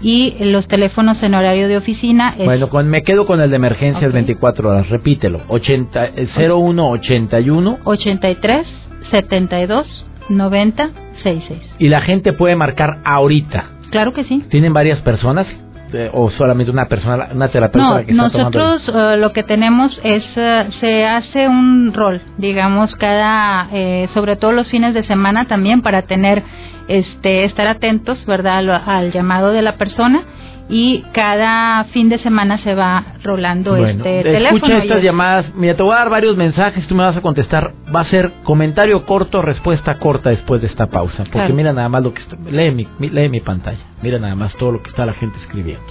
Y 0.00 0.34
los 0.44 0.68
teléfonos 0.68 1.22
en 1.22 1.34
horario 1.34 1.68
de 1.68 1.78
oficina 1.78 2.34
es... 2.38 2.44
Bueno, 2.44 2.68
con, 2.68 2.88
me 2.88 3.02
quedo 3.02 3.26
con 3.26 3.40
el 3.40 3.48
de 3.48 3.56
emergencia 3.56 4.06
de 4.06 4.12
24 4.12 4.68
horas. 4.68 4.88
Repítelo. 4.90 5.40
80, 5.48 6.10
0181. 6.36 7.78
83 7.84 8.66
72 9.10 10.06
90 10.28 11.05
66. 11.16 11.60
Y 11.78 11.88
la 11.88 12.00
gente 12.00 12.32
puede 12.32 12.56
marcar 12.56 12.98
ahorita. 13.04 13.64
Claro 13.90 14.12
que 14.12 14.24
sí. 14.24 14.44
¿Tienen 14.50 14.72
varias 14.72 15.00
personas? 15.00 15.46
Eh, 15.92 16.10
o 16.12 16.30
solamente 16.30 16.72
una 16.72 16.88
persona, 16.88 17.28
una 17.32 17.48
terapeuta 17.48 18.02
no, 18.08 18.24
nosotros 18.24 18.82
eh, 18.92 19.16
lo 19.18 19.32
que 19.32 19.44
tenemos 19.44 19.96
es 20.02 20.24
eh, 20.34 20.66
se 20.80 21.06
hace 21.06 21.48
un 21.48 21.92
rol, 21.94 22.20
digamos 22.38 22.92
cada, 22.96 23.68
sobre 24.12 24.34
todo 24.34 24.50
los 24.50 24.68
fines 24.68 24.94
de 24.94 25.04
semana 25.04 25.44
también 25.44 25.82
para 25.82 26.02
tener, 26.02 26.42
este, 26.88 27.44
estar 27.44 27.68
atentos, 27.68 28.18
verdad, 28.26 28.68
al 28.84 29.12
llamado 29.12 29.52
de 29.52 29.62
la 29.62 29.76
persona 29.76 30.24
y 30.68 31.02
cada 31.12 31.84
fin 31.84 32.08
de 32.08 32.18
semana 32.18 32.58
se 32.58 32.74
va 32.74 33.04
rolando 33.22 33.76
este 33.76 34.22
teléfono. 34.22 34.56
Escucha 34.56 34.78
estas 34.78 35.02
llamadas. 35.02 35.54
Mira, 35.54 35.76
te 35.76 35.82
voy 35.82 35.92
a 35.94 35.98
dar 35.98 36.10
varios 36.10 36.36
mensajes, 36.36 36.86
tú 36.88 36.94
me 36.94 37.04
vas 37.04 37.16
a 37.16 37.20
contestar. 37.20 37.72
Va 37.94 38.00
a 38.00 38.04
ser 38.06 38.32
comentario 38.42 39.06
corto, 39.06 39.42
respuesta 39.42 39.98
corta 39.98 40.30
después 40.30 40.60
de 40.60 40.66
esta 40.66 40.86
pausa. 40.88 41.24
Porque 41.30 41.52
mira 41.52 41.72
nada 41.72 41.88
más 41.88 42.02
lo 42.02 42.12
que 42.12 42.22
está, 42.22 42.36
lee 42.50 42.72
mi, 42.72 42.88
lee 42.98 43.28
mi 43.28 43.40
pantalla. 43.40 43.78
Mira 44.02 44.18
nada 44.18 44.34
más 44.34 44.54
todo 44.56 44.72
lo 44.72 44.82
que 44.82 44.90
está 44.90 45.06
la 45.06 45.14
gente 45.14 45.38
escribiendo. 45.38 45.84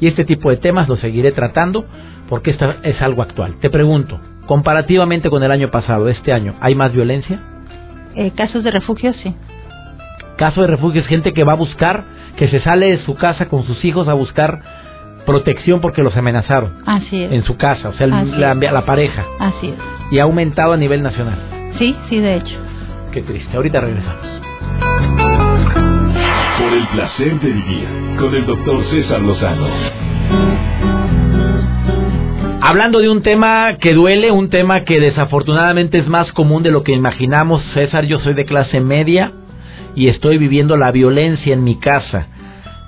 Y 0.00 0.08
este 0.08 0.24
tipo 0.24 0.50
de 0.50 0.56
temas 0.56 0.88
lo 0.88 0.96
seguiré 0.96 1.32
tratando 1.32 1.84
porque 2.28 2.50
esta 2.50 2.76
es 2.82 3.00
algo 3.00 3.22
actual. 3.22 3.56
Te 3.60 3.70
pregunto, 3.70 4.20
comparativamente 4.46 5.30
con 5.30 5.42
el 5.42 5.50
año 5.50 5.70
pasado, 5.70 6.08
este 6.08 6.32
año, 6.32 6.54
¿hay 6.60 6.74
más 6.74 6.92
violencia? 6.92 7.40
Eh, 8.14 8.32
casos 8.32 8.64
de 8.64 8.70
refugio, 8.70 9.12
sí. 9.14 9.34
Caso 10.38 10.60
de 10.60 10.68
refugio 10.68 11.00
es 11.00 11.06
gente 11.08 11.32
que 11.32 11.42
va 11.42 11.54
a 11.54 11.56
buscar 11.56 12.04
que 12.36 12.46
se 12.46 12.60
sale 12.60 12.86
de 12.86 12.98
su 12.98 13.16
casa 13.16 13.46
con 13.48 13.64
sus 13.64 13.84
hijos 13.84 14.06
a 14.06 14.14
buscar 14.14 14.60
protección 15.26 15.80
porque 15.80 16.00
los 16.00 16.16
amenazaron. 16.16 16.74
Así 16.86 17.24
es. 17.24 17.32
En 17.32 17.42
su 17.42 17.56
casa, 17.56 17.88
o 17.88 17.92
sea, 17.94 18.06
la, 18.06 18.54
la, 18.54 18.84
pareja. 18.86 19.24
Así 19.40 19.66
es. 19.66 19.74
Y 20.12 20.20
ha 20.20 20.22
aumentado 20.22 20.74
a 20.74 20.76
nivel 20.76 21.02
nacional. 21.02 21.38
Sí, 21.80 21.96
sí, 22.08 22.20
de 22.20 22.36
hecho. 22.36 22.56
Qué 23.10 23.22
triste. 23.22 23.56
Ahorita 23.56 23.80
regresamos. 23.80 24.22
Por 26.60 26.72
el 26.72 26.86
placer 26.86 27.40
de 27.40 27.50
vivir 27.50 27.88
con 28.20 28.32
el 28.32 28.46
doctor 28.46 28.84
César 28.90 29.20
Lozano. 29.20 29.66
Hablando 32.60 33.00
de 33.00 33.08
un 33.08 33.22
tema 33.22 33.76
que 33.80 33.92
duele, 33.92 34.30
un 34.30 34.50
tema 34.50 34.84
que 34.84 35.00
desafortunadamente 35.00 35.98
es 35.98 36.06
más 36.06 36.30
común 36.30 36.62
de 36.62 36.70
lo 36.70 36.84
que 36.84 36.92
imaginamos, 36.92 37.60
César, 37.74 38.04
yo 38.04 38.20
soy 38.20 38.34
de 38.34 38.44
clase 38.44 38.78
media, 38.78 39.32
y 39.98 40.06
estoy 40.06 40.38
viviendo 40.38 40.76
la 40.76 40.92
violencia 40.92 41.52
en 41.52 41.64
mi 41.64 41.74
casa. 41.74 42.28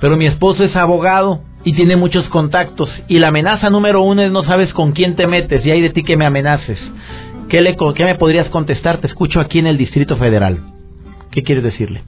Pero 0.01 0.17
mi 0.17 0.27
esposo 0.27 0.63
es 0.63 0.77
abogado 0.77 1.41
y 1.65 1.73
tiene 1.73 1.97
muchos 1.97 2.29
contactos 2.29 2.89
y 3.09 3.19
la 3.19 3.29
amenaza 3.29 3.69
número 3.69 4.01
uno 4.03 4.23
es 4.23 4.31
no 4.31 4.45
sabes 4.45 4.73
con 4.73 4.93
quién 4.93 5.17
te 5.17 5.27
metes 5.27 5.67
y 5.67 5.73
hay 5.73 5.81
de 5.81 5.91
ti 5.91 6.05
que 6.05 6.17
me 6.17 6.25
amenaces. 6.25 6.79
¿Qué, 7.49 7.59
¿Qué 7.97 8.05
me 8.05 8.15
podrías 8.15 8.49
contestar? 8.51 8.99
Te 8.99 9.09
escucho 9.09 9.41
aquí 9.41 9.59
en 9.59 9.67
el 9.67 9.77
Distrito 9.77 10.17
Federal. 10.17 10.61
¿Qué 11.33 11.43
quieres 11.43 11.65
decirle? 11.65 12.03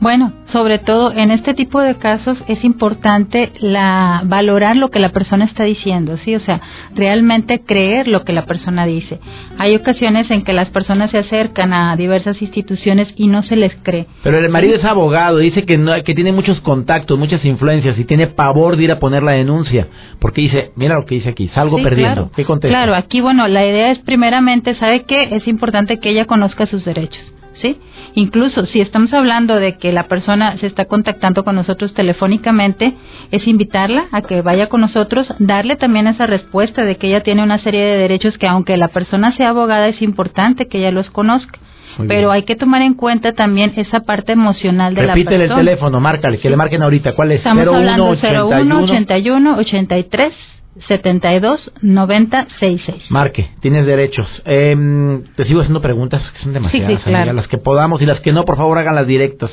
Bueno, 0.00 0.32
sobre 0.52 0.78
todo 0.78 1.12
en 1.12 1.30
este 1.30 1.54
tipo 1.54 1.80
de 1.80 1.96
casos 1.96 2.36
es 2.48 2.64
importante 2.64 3.52
la 3.60 4.22
valorar 4.24 4.76
lo 4.76 4.90
que 4.90 4.98
la 4.98 5.10
persona 5.10 5.44
está 5.44 5.64
diciendo, 5.64 6.16
sí, 6.24 6.34
o 6.34 6.40
sea, 6.40 6.60
realmente 6.94 7.60
creer 7.60 8.08
lo 8.08 8.24
que 8.24 8.32
la 8.32 8.44
persona 8.44 8.84
dice. 8.84 9.20
Hay 9.58 9.74
ocasiones 9.74 10.30
en 10.30 10.42
que 10.42 10.52
las 10.52 10.70
personas 10.70 11.10
se 11.10 11.18
acercan 11.18 11.72
a 11.72 11.96
diversas 11.96 12.40
instituciones 12.42 13.08
y 13.16 13.28
no 13.28 13.42
se 13.42 13.56
les 13.56 13.74
cree. 13.82 14.06
Pero 14.22 14.38
el 14.38 14.48
marido 14.48 14.76
es 14.76 14.84
abogado, 14.84 15.38
dice 15.38 15.64
que 15.64 15.78
no, 15.78 15.92
que 16.02 16.14
tiene 16.14 16.32
muchos 16.32 16.60
contactos, 16.60 17.18
muchas 17.18 17.44
influencias 17.44 17.98
y 17.98 18.04
tiene 18.04 18.26
pavor 18.26 18.76
de 18.76 18.84
ir 18.84 18.92
a 18.92 18.98
poner 18.98 19.22
la 19.22 19.32
denuncia, 19.32 19.88
porque 20.20 20.42
dice, 20.42 20.72
mira 20.76 20.96
lo 20.96 21.06
que 21.06 21.16
dice 21.16 21.30
aquí, 21.30 21.48
salgo 21.54 21.82
perdiendo. 21.82 22.30
¿Qué 22.34 22.44
contesta? 22.44 22.76
Claro, 22.76 22.94
aquí 22.94 23.20
bueno, 23.20 23.48
la 23.48 23.64
idea 23.64 23.92
es 23.92 23.98
primeramente, 24.00 24.74
¿sabe 24.76 25.04
qué? 25.04 25.28
Es 25.32 25.46
importante 25.46 25.98
que 25.98 26.10
ella 26.10 26.26
conozca 26.26 26.66
sus 26.66 26.84
derechos. 26.84 27.32
¿Sí? 27.62 27.78
Incluso 28.14 28.66
si 28.66 28.80
estamos 28.80 29.12
hablando 29.14 29.56
de 29.56 29.78
que 29.78 29.92
la 29.92 30.08
persona 30.08 30.58
se 30.58 30.66
está 30.66 30.84
contactando 30.84 31.44
con 31.44 31.54
nosotros 31.54 31.94
telefónicamente, 31.94 32.94
es 33.30 33.46
invitarla 33.46 34.06
a 34.12 34.20
que 34.20 34.42
vaya 34.42 34.68
con 34.68 34.82
nosotros, 34.82 35.32
darle 35.38 35.76
también 35.76 36.06
esa 36.06 36.26
respuesta 36.26 36.84
de 36.84 36.96
que 36.96 37.06
ella 37.06 37.22
tiene 37.22 37.42
una 37.42 37.58
serie 37.58 37.82
de 37.82 37.96
derechos 37.98 38.36
que 38.36 38.46
aunque 38.46 38.76
la 38.76 38.88
persona 38.88 39.34
sea 39.36 39.50
abogada 39.50 39.88
es 39.88 40.02
importante 40.02 40.66
que 40.66 40.78
ella 40.78 40.90
los 40.90 41.08
conozca. 41.10 41.58
pero 42.08 42.30
hay 42.32 42.44
que 42.44 42.56
tomar 42.56 42.80
en 42.80 42.94
cuenta 42.94 43.32
también 43.32 43.74
esa 43.76 44.00
parte 44.00 44.32
emocional 44.32 44.94
de 44.94 45.02
la 45.02 45.14
persona. 45.14 45.30
Repítele 45.30 45.44
el 45.44 45.54
teléfono, 45.54 46.00
márcale, 46.00 46.38
que 46.38 46.48
le 46.48 46.56
marquen 46.56 46.82
ahorita. 46.82 47.14
¿Cuál 47.14 47.32
es? 47.32 47.38
Estamos 47.38 47.66
01 47.66 47.76
hablando 47.76 48.04
01 48.06 48.82
81 48.84 49.56
83 49.58 50.32
72 50.88 51.72
90 51.82 52.46
66. 52.58 53.10
Marque, 53.10 53.50
tienes 53.60 53.86
derechos. 53.86 54.26
Eh, 54.46 55.22
te 55.36 55.44
sigo 55.44 55.60
haciendo 55.60 55.82
preguntas 55.82 56.22
que 56.32 56.38
son 56.42 56.52
demasiadas, 56.52 57.34
las 57.34 57.46
que 57.48 57.58
podamos 57.58 58.00
y 58.00 58.06
las 58.06 58.20
que 58.20 58.32
no, 58.32 58.44
por 58.44 58.56
favor, 58.56 58.78
hagan 58.78 58.94
las 58.94 59.06
directas. 59.06 59.50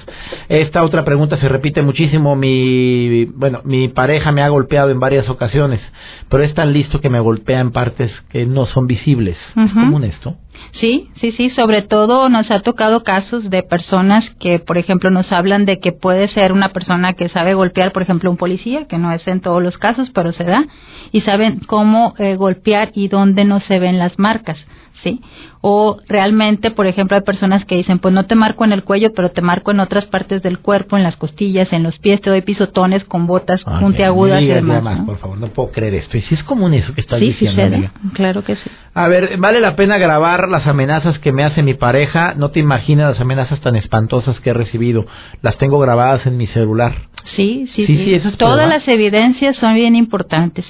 Esta 0.47 0.84
otra 0.84 1.03
pregunta 1.03 1.38
se 1.38 1.49
repite 1.49 1.82
muchísimo. 1.82 2.36
Mi, 2.36 3.25
bueno, 3.25 3.62
mi 3.65 3.89
pareja 3.89 4.32
me 4.32 4.41
ha 4.41 4.49
golpeado 4.49 4.91
en 4.91 4.99
varias 4.99 5.29
ocasiones, 5.29 5.82
pero 6.29 6.43
es 6.43 6.53
tan 6.53 6.71
listo 6.71 7.01
que 7.01 7.10
me 7.10 7.19
golpea 7.19 7.60
en 7.60 7.71
partes 7.71 8.12
que 8.29 8.45
no 8.45 8.65
son 8.67 8.88
visibles. 8.88 9.38
¿Es 9.55 9.73
común 9.73 10.05
esto? 10.05 10.36
Sí, 10.79 11.09
sí, 11.19 11.31
sí. 11.33 11.49
Sobre 11.51 11.81
todo 11.81 12.29
nos 12.29 12.49
ha 12.51 12.61
tocado 12.61 13.03
casos 13.03 13.49
de 13.49 13.63
personas 13.63 14.23
que, 14.39 14.59
por 14.59 14.77
ejemplo, 14.77 15.09
nos 15.09 15.31
hablan 15.31 15.65
de 15.65 15.79
que 15.79 15.91
puede 15.91 16.27
ser 16.29 16.51
una 16.51 16.69
persona 16.69 17.13
que 17.13 17.29
sabe 17.29 17.53
golpear, 17.53 17.91
por 17.91 18.01
ejemplo, 18.01 18.29
un 18.29 18.37
policía, 18.37 18.85
que 18.87 18.97
no 18.97 19.11
es 19.11 19.25
en 19.27 19.41
todos 19.41 19.61
los 19.61 19.77
casos, 19.77 20.09
pero 20.13 20.31
se 20.33 20.43
da, 20.43 20.65
y 21.11 21.21
saben 21.21 21.59
cómo 21.65 22.13
eh, 22.17 22.35
golpear 22.35 22.91
y 22.93 23.07
dónde 23.07 23.45
no 23.45 23.59
se 23.61 23.79
ven 23.79 23.97
las 23.97 24.17
marcas. 24.19 24.57
¿Sí? 25.03 25.21
O 25.62 25.97
realmente, 26.07 26.71
por 26.71 26.88
ejemplo, 26.88 27.17
hay 27.17 27.23
personas 27.23 27.65
que 27.65 27.75
dicen, 27.75 27.99
pues 27.99 28.13
no 28.13 28.25
te 28.25 28.35
marco 28.35 28.63
en 28.63 28.71
el 28.71 28.83
cuello, 28.83 29.12
pero 29.13 29.29
te 29.31 29.41
marco 29.41 29.71
en 29.71 29.81
otras 29.81 30.05
partes 30.05 30.41
del 30.41 30.59
cuerpo, 30.59 30.95
en 30.95 31.03
las 31.03 31.17
costillas, 31.17 31.71
en 31.73 31.83
los 31.83 31.99
pies, 31.99 32.21
te 32.21 32.29
doy 32.29 32.41
pisotones 32.41 33.03
con 33.03 33.27
botas 33.27 33.62
puntiagudas 33.79 34.41
y 34.41 34.47
demás. 34.47 35.01
Por 35.05 35.17
favor, 35.17 35.38
no 35.38 35.47
puedo 35.47 35.71
creer 35.71 35.95
esto. 35.95 36.17
Y 36.17 36.21
si 36.21 36.35
es 36.35 36.43
común 36.43 36.73
eso 36.73 36.93
que 36.93 37.01
estás 37.01 37.19
diciendo, 37.19 37.77
sí, 37.77 38.09
claro 38.13 38.43
que 38.43 38.55
sí. 38.55 38.69
A 38.93 39.07
ver, 39.07 39.38
vale 39.38 39.59
la 39.59 39.75
pena 39.75 39.97
grabar 39.97 40.49
las 40.49 40.65
amenazas 40.65 41.19
que 41.19 41.31
me 41.31 41.43
hace 41.43 41.62
mi 41.62 41.73
pareja. 41.73 42.33
No 42.35 42.51
te 42.51 42.59
imaginas 42.59 43.12
las 43.12 43.21
amenazas 43.21 43.59
tan 43.62 43.75
espantosas 43.75 44.39
que 44.39 44.49
he 44.49 44.53
recibido. 44.53 45.05
Las 45.41 45.57
tengo 45.57 45.79
grabadas 45.79 46.25
en 46.25 46.38
mi 46.38 46.47
celular. 46.47 46.93
Sí, 47.35 47.67
sí, 47.73 47.85
sí. 47.85 48.21
Todas 48.38 48.67
las 48.67 48.88
evidencias 48.88 49.55
son 49.57 49.75
bien 49.75 49.95
importantes. 49.95 50.65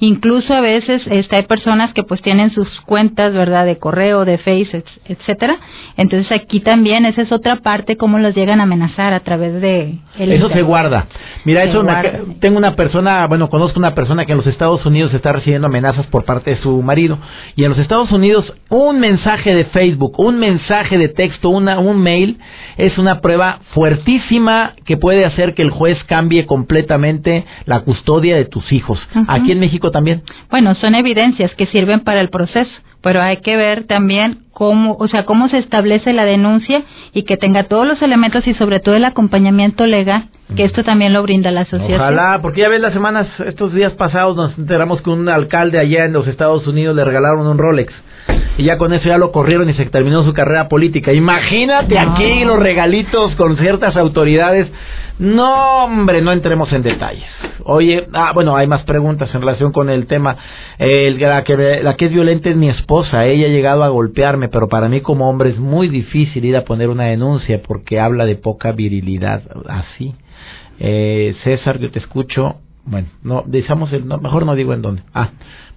Incluso 0.00 0.54
a 0.54 0.60
veces 0.60 1.02
este, 1.10 1.36
hay 1.36 1.42
personas 1.42 1.92
que 1.92 2.04
pues 2.04 2.22
tienen 2.22 2.50
sus 2.50 2.80
cuentas, 2.82 3.32
¿verdad? 3.32 3.66
De 3.66 3.73
correo, 3.78 4.24
de 4.24 4.38
Face, 4.38 4.84
etcétera. 5.06 5.58
Entonces 5.96 6.30
aquí 6.32 6.60
también 6.60 7.06
esa 7.06 7.22
es 7.22 7.32
otra 7.32 7.56
parte 7.56 7.96
cómo 7.96 8.18
los 8.18 8.34
llegan 8.34 8.60
a 8.60 8.64
amenazar 8.64 9.12
a 9.12 9.20
través 9.20 9.60
de 9.60 9.98
Eso 10.18 10.48
se 10.48 10.62
guarda. 10.62 11.06
Mira, 11.44 11.64
eso 11.64 11.84
tengo 12.40 12.58
una 12.58 12.74
persona, 12.74 13.26
bueno, 13.26 13.48
conozco 13.50 13.78
una 13.78 13.94
persona 13.94 14.24
que 14.24 14.32
en 14.32 14.38
los 14.38 14.46
Estados 14.46 14.84
Unidos 14.86 15.12
está 15.14 15.32
recibiendo 15.32 15.66
amenazas 15.66 16.06
por 16.06 16.24
parte 16.24 16.50
de 16.50 16.56
su 16.58 16.82
marido 16.82 17.18
y 17.56 17.64
en 17.64 17.70
los 17.70 17.78
Estados 17.78 18.10
Unidos 18.12 18.52
un 18.68 19.00
mensaje 19.00 19.54
de 19.54 19.64
Facebook, 19.66 20.18
un 20.18 20.38
mensaje 20.38 20.98
de 20.98 21.08
texto, 21.08 21.48
una 21.48 21.78
un 21.78 22.02
mail 22.02 22.38
es 22.76 22.98
una 22.98 23.20
prueba 23.20 23.60
fuertísima 23.72 24.72
que 24.84 24.96
puede 24.96 25.24
hacer 25.24 25.54
que 25.54 25.62
el 25.62 25.70
juez 25.70 26.02
cambie 26.04 26.46
completamente 26.46 27.44
la 27.66 27.80
custodia 27.80 28.36
de 28.36 28.44
tus 28.44 28.72
hijos. 28.72 28.98
Aquí 29.28 29.52
en 29.52 29.60
México 29.60 29.90
también. 29.90 30.22
Bueno, 30.50 30.74
son 30.74 30.94
evidencias 30.94 31.54
que 31.54 31.66
sirven 31.66 32.00
para 32.00 32.20
el 32.20 32.30
proceso, 32.30 32.72
pero 33.04 33.20
hay 33.22 33.36
que 33.36 33.56
ver 33.58 33.84
también 33.84 34.38
cómo, 34.50 34.96
o 34.98 35.08
sea, 35.08 35.26
cómo 35.26 35.50
se 35.50 35.58
establece 35.58 36.14
la 36.14 36.24
denuncia 36.24 36.82
y 37.12 37.24
que 37.24 37.36
tenga 37.36 37.64
todos 37.64 37.86
los 37.86 38.00
elementos 38.00 38.46
y 38.46 38.54
sobre 38.54 38.80
todo 38.80 38.94
el 38.96 39.04
acompañamiento 39.04 39.86
legal 39.86 40.24
que 40.56 40.64
esto 40.64 40.84
también 40.84 41.12
lo 41.12 41.22
brinda 41.22 41.50
la 41.50 41.62
asociación. 41.62 42.00
Ojalá, 42.00 42.38
porque 42.40 42.62
ya 42.62 42.68
ves 42.70 42.80
las 42.80 42.94
semanas, 42.94 43.28
estos 43.46 43.74
días 43.74 43.92
pasados 43.92 44.36
nos 44.36 44.58
enteramos 44.58 45.02
que 45.02 45.10
un 45.10 45.28
alcalde 45.28 45.78
allá 45.78 46.06
en 46.06 46.14
los 46.14 46.26
Estados 46.26 46.66
Unidos 46.66 46.96
le 46.96 47.04
regalaron 47.04 47.46
un 47.46 47.58
Rolex. 47.58 47.92
Y 48.56 48.64
ya 48.64 48.78
con 48.78 48.92
eso 48.92 49.08
ya 49.08 49.18
lo 49.18 49.32
corrieron 49.32 49.68
y 49.68 49.74
se 49.74 49.86
terminó 49.86 50.24
su 50.24 50.32
carrera 50.32 50.68
política. 50.68 51.12
Imagínate 51.12 51.98
aquí 51.98 52.44
los 52.44 52.58
regalitos 52.58 53.34
con 53.34 53.56
ciertas 53.56 53.96
autoridades. 53.96 54.70
No, 55.18 55.84
hombre, 55.84 56.22
no 56.22 56.32
entremos 56.32 56.72
en 56.72 56.82
detalles. 56.82 57.28
Oye, 57.64 58.06
ah, 58.12 58.32
bueno, 58.32 58.56
hay 58.56 58.66
más 58.66 58.82
preguntas 58.82 59.34
en 59.34 59.40
relación 59.40 59.72
con 59.72 59.90
el 59.90 60.06
tema. 60.06 60.36
El, 60.78 61.18
la, 61.18 61.42
que, 61.42 61.80
la 61.82 61.96
que 61.96 62.06
es 62.06 62.12
violenta 62.12 62.48
es 62.48 62.56
mi 62.56 62.68
esposa. 62.68 63.26
Ella 63.26 63.46
ha 63.46 63.50
llegado 63.50 63.82
a 63.84 63.88
golpearme, 63.88 64.48
pero 64.48 64.68
para 64.68 64.88
mí 64.88 65.00
como 65.00 65.28
hombre 65.28 65.50
es 65.50 65.58
muy 65.58 65.88
difícil 65.88 66.44
ir 66.44 66.56
a 66.56 66.64
poner 66.64 66.88
una 66.88 67.04
denuncia 67.04 67.60
porque 67.62 68.00
habla 68.00 68.24
de 68.24 68.36
poca 68.36 68.72
virilidad. 68.72 69.42
Así. 69.68 70.14
Eh, 70.78 71.34
César, 71.42 71.78
yo 71.78 71.90
te 71.90 71.98
escucho. 71.98 72.56
Bueno, 72.84 73.08
no, 73.22 73.44
decimos 73.46 73.92
el, 73.92 74.06
no, 74.06 74.18
mejor 74.18 74.44
no 74.44 74.54
digo 74.54 74.74
en 74.74 74.82
dónde. 74.82 75.02
Ah, 75.14 75.30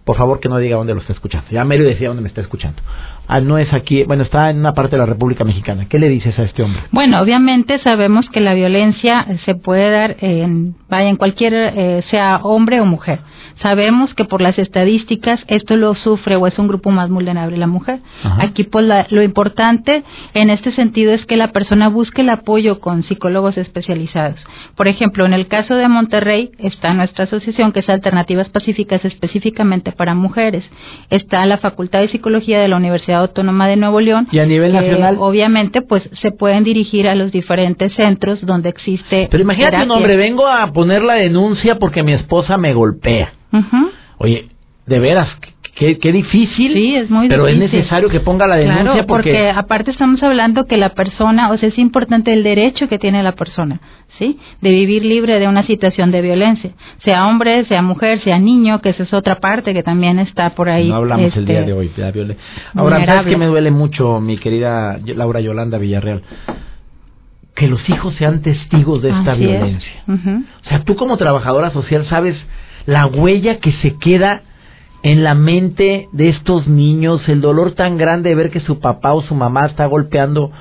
por 0.07 0.15
favor 0.15 0.39
que 0.39 0.47
no 0.47 0.57
diga 0.57 0.77
dónde 0.77 0.93
lo 0.93 1.01
está 1.01 1.11
escuchando. 1.11 1.49
Ya 1.51 1.65
Mary 1.65 1.83
decía 1.83 2.07
dónde 2.07 2.23
me 2.23 2.29
está 2.29 2.39
escuchando. 2.39 2.81
Ah, 3.27 3.41
no 3.41 3.57
es 3.57 3.73
aquí, 3.73 4.03
bueno, 4.03 4.23
está 4.23 4.49
en 4.49 4.59
una 4.59 4.73
parte 4.73 4.95
de 4.95 4.99
la 4.99 5.05
República 5.05 5.43
Mexicana. 5.43 5.87
¿Qué 5.89 5.99
le 5.99 6.07
dices 6.07 6.37
a 6.39 6.43
este 6.43 6.63
hombre? 6.63 6.81
Bueno, 6.91 7.19
obviamente 7.21 7.79
sabemos 7.79 8.29
que 8.29 8.39
la 8.39 8.53
violencia 8.53 9.25
se 9.45 9.55
puede 9.55 9.91
dar 9.91 10.15
en, 10.21 10.75
vaya, 10.89 11.09
en 11.09 11.17
cualquier, 11.17 11.53
eh, 11.53 12.03
sea 12.09 12.37
hombre 12.43 12.79
o 12.79 12.85
mujer. 12.85 13.19
Sabemos 13.61 14.13
que 14.13 14.25
por 14.25 14.41
las 14.41 14.59
estadísticas 14.59 15.43
esto 15.47 15.75
lo 15.75 15.95
sufre 15.95 16.35
o 16.35 16.45
es 16.45 16.57
un 16.59 16.67
grupo 16.67 16.91
más 16.91 17.09
vulnerable 17.09 17.57
la 17.57 17.67
mujer. 17.67 17.99
Aquí 18.39 18.63
pues 18.63 18.85
lo 19.09 19.23
importante 19.23 20.03
en 20.33 20.49
este 20.49 20.71
sentido 20.73 21.11
es 21.11 21.25
que 21.25 21.37
la 21.37 21.51
persona 21.51 21.89
busque 21.89 22.21
el 22.21 22.29
apoyo 22.29 22.79
con 22.79 23.03
psicólogos 23.03 23.57
especializados. 23.57 24.39
Por 24.75 24.87
ejemplo, 24.87 25.25
en 25.25 25.33
el 25.33 25.47
caso 25.47 25.73
de 25.73 25.87
Monterrey 25.87 26.51
está 26.59 26.93
nuestra 26.93 27.23
asociación 27.25 27.71
que 27.71 27.79
es 27.79 27.89
Alternativas 27.89 28.49
Pacíficas 28.49 29.03
específicamente 29.03 29.91
para 29.91 30.13
mujeres. 30.13 30.63
Está 31.09 31.45
la 31.47 31.57
Facultad 31.57 32.01
de 32.01 32.09
Psicología 32.09 32.59
de 32.59 32.67
la 32.67 32.77
Universidad 32.77 33.16
Autónoma 33.19 33.67
de 33.67 33.75
Nuevo 33.75 33.99
León. 33.99 34.27
Y 34.31 34.39
a 34.39 34.45
nivel 34.45 34.73
nacional. 34.73 35.17
Obviamente 35.19 35.81
pues 35.81 36.09
se 36.21 36.31
pueden 36.31 36.63
dirigir 36.63 37.07
a 37.07 37.15
los 37.15 37.31
diferentes 37.31 37.93
centros 37.93 38.45
donde 38.45 38.69
existe. 38.69 39.27
Pero 39.29 39.43
imagínate 39.43 39.83
un 39.83 39.91
hombre, 39.91 40.15
vengo 40.17 40.47
a 40.47 40.71
poner 40.71 41.01
la 41.03 41.15
denuncia 41.15 41.77
porque 41.79 42.03
mi 42.03 42.13
esposa 42.13 42.57
me 42.57 42.73
golpea. 42.73 43.33
Oye, 44.17 44.49
de 44.85 44.99
veras, 44.99 45.29
qué, 45.77 45.99
qué 45.99 46.11
difícil. 46.11 46.73
Sí, 46.73 46.95
es 46.95 47.09
muy 47.09 47.29
pero 47.29 47.47
es 47.47 47.57
necesario 47.57 48.09
que 48.09 48.19
ponga 48.19 48.47
la 48.47 48.55
denuncia 48.55 48.91
claro, 48.93 49.07
porque... 49.07 49.49
aparte 49.49 49.91
estamos 49.91 50.21
hablando 50.23 50.65
que 50.65 50.77
la 50.77 50.89
persona, 50.89 51.51
o 51.51 51.57
sea, 51.57 51.69
es 51.69 51.77
importante 51.77 52.33
el 52.33 52.43
derecho 52.43 52.89
que 52.89 52.97
tiene 52.97 53.21
la 53.23 53.33
persona, 53.33 53.79
¿sí? 54.17 54.39
De 54.61 54.69
vivir 54.69 55.05
libre 55.05 55.39
de 55.39 55.47
una 55.47 55.63
situación 55.63 56.11
de 56.11 56.21
violencia, 56.21 56.71
sea 57.03 57.27
hombre, 57.27 57.65
sea 57.65 57.81
mujer, 57.81 58.21
sea 58.23 58.39
niño, 58.39 58.81
que 58.81 58.89
esa 58.89 59.03
es 59.03 59.13
otra 59.13 59.39
parte 59.39 59.73
que 59.73 59.83
también 59.83 60.19
está 60.19 60.49
por 60.51 60.69
ahí. 60.69 60.89
No 60.89 60.95
hablamos 60.95 61.35
el 61.37 61.45
día 61.45 61.59
este, 61.59 61.71
de 61.71 61.77
hoy 61.77 61.91
de 61.95 62.01
la 62.01 62.11
violencia. 62.11 62.43
Ahora, 62.75 63.05
¿sabes 63.05 63.27
que 63.27 63.37
me 63.37 63.45
duele 63.45 63.71
mucho, 63.71 64.19
mi 64.19 64.37
querida 64.37 64.99
Laura 65.05 65.41
Yolanda 65.41 65.77
Villarreal? 65.77 66.23
Que 67.55 67.67
los 67.67 67.87
hijos 67.89 68.15
sean 68.15 68.41
testigos 68.41 69.01
de 69.01 69.09
esta 69.09 69.35
violencia. 69.35 70.03
O 70.07 70.69
sea, 70.69 70.83
tú 70.83 70.95
como 70.95 71.17
trabajadora 71.17 71.71
social 71.71 72.05
sabes 72.07 72.35
la 72.85 73.05
huella 73.05 73.59
que 73.59 73.73
se 73.73 73.97
queda 73.97 74.41
en 75.07 75.23
la 75.23 75.35
mente 75.35 76.09
de 76.11 76.27
estos 76.27 76.67
niños, 76.67 77.29
el 77.29 77.39
dolor 77.39 77.75
tan 77.75 77.97
grande 77.97 78.27
de 78.27 78.35
ver 78.35 78.49
que 78.51 78.59
su 78.59 78.81
papá 78.81 79.13
o 79.13 79.21
su 79.21 79.35
mamá 79.35 79.65
está 79.65 79.85
golpeando 79.85 80.51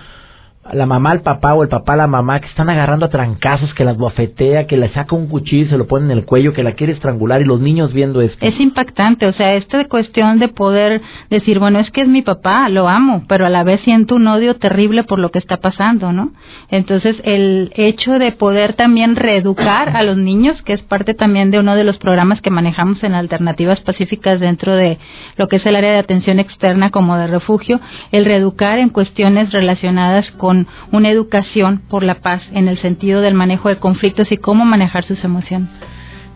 la 0.72 0.87
mamá 0.87 1.11
al 1.11 1.20
papá 1.20 1.55
o 1.55 1.62
el 1.62 1.68
papá 1.68 1.94
a 1.94 1.96
la 1.96 2.07
mamá 2.07 2.40
que 2.40 2.48
están 2.48 2.68
agarrando 2.70 3.07
a 3.07 3.11
trancazos, 3.11 3.72
que 3.74 3.85
las 3.85 3.96
bofetea, 3.96 4.66
que 4.66 4.76
le 4.76 4.88
saca 4.90 5.14
un 5.14 5.29
cuchillo 5.29 5.68
se 5.68 5.79
lo 5.79 5.87
pone 5.87 6.07
en 6.07 6.11
el 6.11 6.24
cuello, 6.24 6.52
que 6.52 6.62
la 6.62 6.72
quiere 6.72 6.92
estrangular 6.92 7.40
y 7.40 7.44
los 7.44 7.61
niños 7.61 7.92
viendo 7.92 8.20
esto. 8.20 8.44
Es 8.44 8.59
impactante, 8.61 9.26
o 9.26 9.33
sea, 9.33 9.55
esta 9.55 9.85
cuestión 9.87 10.38
de 10.38 10.48
poder 10.48 11.00
decir, 11.31 11.59
bueno, 11.59 11.79
es 11.79 11.90
que 11.90 12.02
es 12.02 12.09
mi 12.09 12.22
papá, 12.22 12.68
lo 12.68 12.88
amo, 12.88 13.24
pero 13.29 13.46
a 13.46 13.50
la 13.50 13.64
vez 13.64 13.81
siento 13.83 14.16
un 14.16 14.26
odio 14.26 14.55
terrible 14.55 15.05
por 15.05 15.18
lo 15.18 15.31
que 15.31 15.38
está 15.38 15.59
pasando, 15.59 16.12
¿no? 16.12 16.31
Entonces, 16.70 17.16
el 17.24 17.72
hecho 17.74 18.18
de 18.18 18.33
poder 18.33 18.74
también 18.74 19.16
reeducar 19.16 19.96
a 19.96 20.02
los 20.02 20.16
niños, 20.16 20.61
que 20.62 20.72
es 20.72 20.83
parte 20.83 21.14
también 21.14 21.50
de 21.50 21.59
uno 21.59 21.76
de 21.76 21.85
los 21.85 21.98
programas 21.98 22.40
que 22.40 22.50
manejamos 22.50 23.02
en 23.02 23.14
Alternativas 23.14 23.81
Pacíficas 23.81 24.40
dentro 24.40 24.74
de 24.74 24.98
lo 25.37 25.48
que 25.48 25.57
es 25.57 25.66
el 25.66 25.76
área 25.76 25.92
de 25.92 25.98
atención 25.98 26.38
externa 26.38 26.90
como 26.90 27.16
de 27.16 27.26
refugio, 27.26 27.81
el 28.12 28.24
reeducar 28.24 28.79
en 28.79 28.88
cuestiones 28.88 29.52
relacionadas 29.52 30.31
con 30.33 30.55
una 30.92 31.10
educación 31.10 31.82
por 31.90 32.02
la 32.02 32.16
paz 32.16 32.40
en 32.52 32.68
el 32.68 32.80
sentido 32.80 33.20
del 33.20 33.34
manejo 33.34 33.68
de 33.68 33.76
conflictos 33.76 34.32
y 34.32 34.38
cómo 34.38 34.64
manejar 34.64 35.04
sus 35.04 35.22
emociones. 35.24 35.68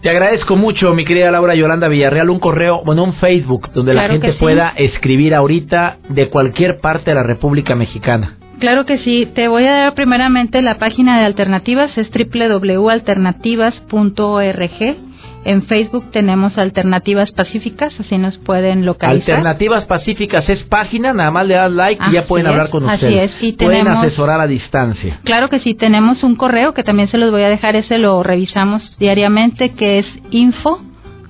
Te 0.02 0.10
agradezco 0.10 0.56
mucho, 0.56 0.92
mi 0.94 1.04
querida 1.04 1.30
Laura 1.30 1.54
Yolanda 1.54 1.88
Villarreal, 1.88 2.30
un 2.30 2.40
correo, 2.40 2.82
bueno, 2.84 3.04
un 3.04 3.14
Facebook 3.14 3.70
donde 3.72 3.94
la 3.94 4.08
gente 4.08 4.32
pueda 4.34 4.72
escribir 4.76 5.34
ahorita 5.34 5.96
de 6.08 6.28
cualquier 6.28 6.80
parte 6.80 7.10
de 7.10 7.14
la 7.14 7.22
República 7.22 7.74
Mexicana. 7.74 8.36
Claro 8.60 8.86
que 8.86 8.98
sí. 8.98 9.26
Te 9.34 9.48
voy 9.48 9.64
a 9.64 9.72
dar 9.72 9.94
primeramente 9.94 10.62
la 10.62 10.78
página 10.78 11.18
de 11.18 11.26
alternativas, 11.26 11.90
es 11.98 12.08
www.alternativas.org 12.10 15.09
en 15.44 15.62
Facebook 15.62 16.10
tenemos 16.10 16.56
Alternativas 16.58 17.30
Pacíficas, 17.32 17.92
así 17.98 18.18
nos 18.18 18.36
pueden 18.38 18.84
localizar. 18.84 19.36
Alternativas 19.36 19.84
Pacíficas 19.86 20.48
es 20.48 20.62
página, 20.64 21.12
nada 21.12 21.30
más 21.30 21.46
le 21.46 21.54
das 21.54 21.72
like 21.72 22.02
y 22.10 22.12
ya 22.12 22.26
pueden 22.26 22.46
hablar 22.46 22.70
con 22.70 22.84
ustedes. 22.84 23.04
Así 23.04 23.18
es. 23.18 23.42
Y 23.42 23.52
pueden 23.52 23.88
asesorar 23.88 24.40
a 24.40 24.46
distancia. 24.46 25.18
Claro 25.24 25.48
que 25.48 25.60
sí, 25.60 25.74
tenemos 25.74 26.22
un 26.22 26.36
correo 26.36 26.74
que 26.74 26.82
también 26.82 27.08
se 27.08 27.16
los 27.16 27.30
voy 27.30 27.42
a 27.42 27.48
dejar, 27.48 27.76
ese 27.76 27.98
lo 27.98 28.22
revisamos 28.22 28.82
diariamente, 28.98 29.70
que 29.70 30.00
es 30.00 30.06
info 30.30 30.80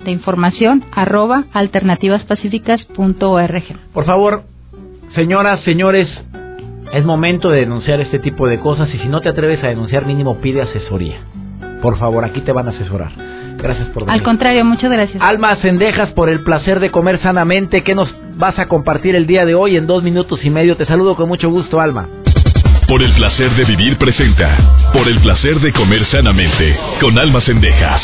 de 0.05 0.11
información 0.11 0.85
arroba 0.93 1.45
alternativaspacíficas.org. 1.53 3.65
Por 3.93 4.07
favor, 4.07 4.43
señoras, 5.15 5.61
señores, 5.61 6.09
es 6.93 7.05
momento 7.05 7.51
de 7.51 7.61
denunciar 7.61 8.01
este 8.01 8.19
tipo 8.19 8.49
de 8.49 8.59
cosas 8.59 8.93
y 8.93 8.99
si 8.99 9.09
no 9.09 9.21
te 9.21 9.29
atreves 9.29 9.63
a 9.63 9.69
denunciar, 9.69 10.05
mínimo 10.07 10.39
pide 10.39 10.63
asesoría. 10.63 11.21
Por 11.83 11.99
favor, 11.99 12.25
aquí 12.25 12.41
te 12.41 12.53
van 12.53 12.69
a 12.69 12.71
asesorar. 12.71 13.11
Gracias 13.57 13.89
por 13.89 14.05
venir. 14.05 14.19
Al 14.19 14.23
contrario, 14.23 14.65
muchas 14.65 14.91
gracias. 14.91 15.23
Alma 15.23 15.57
Cendejas, 15.57 16.11
por 16.13 16.29
el 16.29 16.43
placer 16.43 16.81
de 16.81 16.91
comer 16.91 17.21
sanamente. 17.21 17.83
¿Qué 17.83 17.95
nos 17.95 18.15
vas 18.37 18.59
a 18.59 18.67
compartir 18.67 19.15
el 19.15 19.27
día 19.27 19.45
de 19.45 19.55
hoy 19.55 19.77
en 19.77 19.87
dos 19.87 20.03
minutos 20.03 20.45
y 20.45 20.51
medio? 20.51 20.77
Te 20.77 20.87
saludo 20.87 21.17
con 21.17 21.29
mucho 21.29 21.51
gusto, 21.51 21.81
Alma. 21.81 22.09
Por 22.89 23.03
el 23.03 23.13
placer 23.13 23.51
de 23.53 23.65
vivir 23.65 23.97
presenta. 23.99 24.57
Por 24.93 25.07
el 25.09 25.21
placer 25.21 25.61
de 25.61 25.73
comer 25.73 26.05
sanamente. 26.07 26.77
Con 27.01 27.19
Alma 27.19 27.41
Cendejas. 27.41 28.03